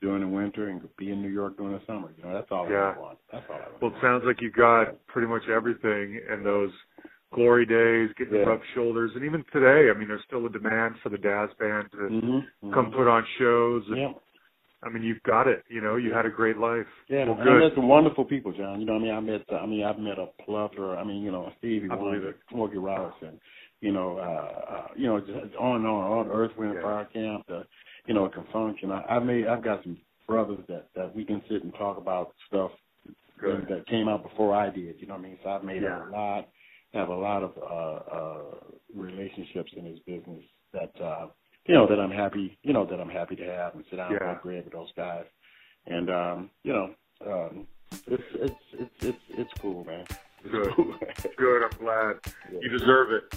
[0.00, 2.10] during the winter and be in New York during the summer.
[2.16, 2.94] You know, that's all yeah.
[2.96, 3.18] I want.
[3.32, 3.82] That's all I want.
[3.82, 6.70] Well, it sounds like you got pretty much everything in those
[7.34, 8.48] glory days, getting yeah.
[8.48, 11.90] rub shoulders, and even today, I mean, there's still a demand for the Dazz band
[11.92, 12.72] to mm-hmm.
[12.72, 13.82] come put on shows.
[13.88, 14.12] And, yeah.
[14.82, 15.64] I mean, you've got it.
[15.70, 16.86] You know, you had a great life.
[17.08, 18.80] Yeah, well, and I met some wonderful people, John.
[18.80, 19.42] You know, what I mean, I met.
[19.50, 20.98] I mean, I've met a plethora.
[20.98, 22.36] I mean, you know, Stevie I believe Wonder, it.
[22.50, 23.40] Smokey Robinson.
[23.80, 26.82] You know, uh, uh, you know, just on and on, on Earth, Wind, Yeah.
[26.82, 27.46] Fire Camp.
[27.48, 27.64] The,
[28.06, 28.92] you know, a Con Funk Shun.
[28.92, 29.46] I, I made.
[29.46, 32.70] I've got some brothers that that we can sit and talk about stuff
[33.40, 33.62] Good.
[33.62, 34.96] that, that came out before I did.
[34.98, 35.38] You know what I mean?
[35.42, 36.08] So I've made Yeah.
[36.08, 36.48] a lot.
[36.94, 38.42] Have a lot of uh, uh,
[38.94, 41.26] relationships in this business that uh,
[41.66, 42.56] you know that I'm happy.
[42.62, 44.18] You know that I'm happy to have and sit down Yeah.
[44.30, 45.24] and break bread with those guys.
[45.86, 46.90] And um, you know,
[47.26, 47.66] um,
[48.06, 50.04] it's it's it's it's it's cool, man.
[50.44, 50.72] It's Good.
[50.76, 50.94] cool.
[51.36, 51.62] Good.
[51.64, 52.16] I'm glad.
[52.52, 52.58] Yeah.
[52.62, 53.34] You deserve it.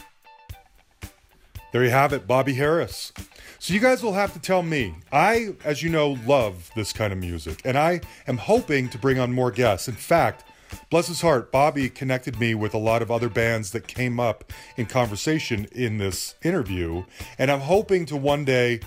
[1.74, 3.12] There you have it, Bobby Harris.
[3.60, 4.96] So you guys will have to tell me.
[5.12, 9.20] I, as you know, love this kind of music, and I am hoping to bring
[9.20, 9.88] on more guests.
[9.88, 10.44] In fact,
[10.90, 14.52] bless his heart, Bobby connected me with a lot of other bands that came up
[14.76, 17.04] in conversation in this interview,
[17.38, 18.80] and I'm hoping to one day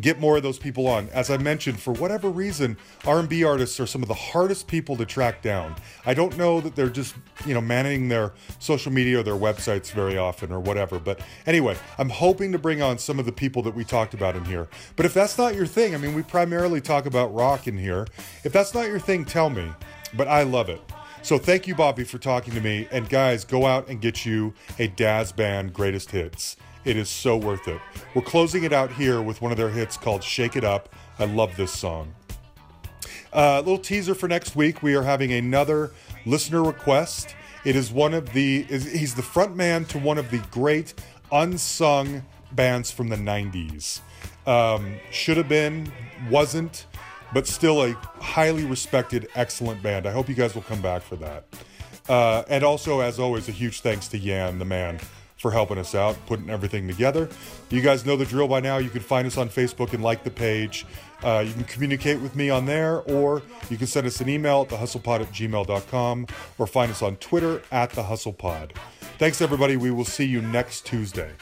[0.00, 1.08] get more of those people on.
[1.10, 2.76] As I mentioned, for whatever reason,
[3.06, 5.76] R&B artists are some of the hardest people to track down.
[6.04, 7.14] I don't know that they're just,
[7.46, 10.98] you know, managing their social media or their websites very often or whatever.
[10.98, 14.36] But anyway, I'm hoping to bring on some of the people that we talked about
[14.36, 14.68] in here.
[14.96, 18.06] But if that's not your thing, I mean, we primarily talk about rock in here.
[18.44, 19.70] If that's not your thing, tell me.
[20.14, 20.80] But I love it.
[21.22, 22.88] So thank you, Bobby, for talking to me.
[22.90, 26.56] And guys, go out and get you a Dazz Band Greatest Hits.
[26.84, 27.80] It is so worth it.
[28.14, 30.88] We're closing it out here with one of their hits called Shake It Up.
[31.18, 32.14] I love this song.
[33.32, 34.82] A uh, little teaser for next week.
[34.82, 35.92] We are having another
[36.24, 37.36] listener request.
[37.64, 40.94] It is one of the, he's the front man to one of the great
[41.30, 44.00] unsung bands from the 90s.
[44.46, 45.92] Um, should have been,
[46.30, 46.86] wasn't,
[47.32, 50.06] but still a highly respected, excellent band.
[50.06, 51.44] I hope you guys will come back for that.
[52.08, 54.98] Uh, and also, as always, a huge thanks to Yan, the man,
[55.36, 57.28] for helping us out, putting everything together.
[57.70, 58.78] You guys know the drill by now.
[58.78, 60.84] You can find us on Facebook and like the page.
[61.22, 64.62] Uh, you can communicate with me on there, or you can send us an email
[64.62, 66.26] at thehustlepod at gmail.com,
[66.58, 68.72] or find us on Twitter at thehustlepod.
[69.18, 69.76] Thanks, everybody.
[69.76, 71.32] We will see you next Tuesday.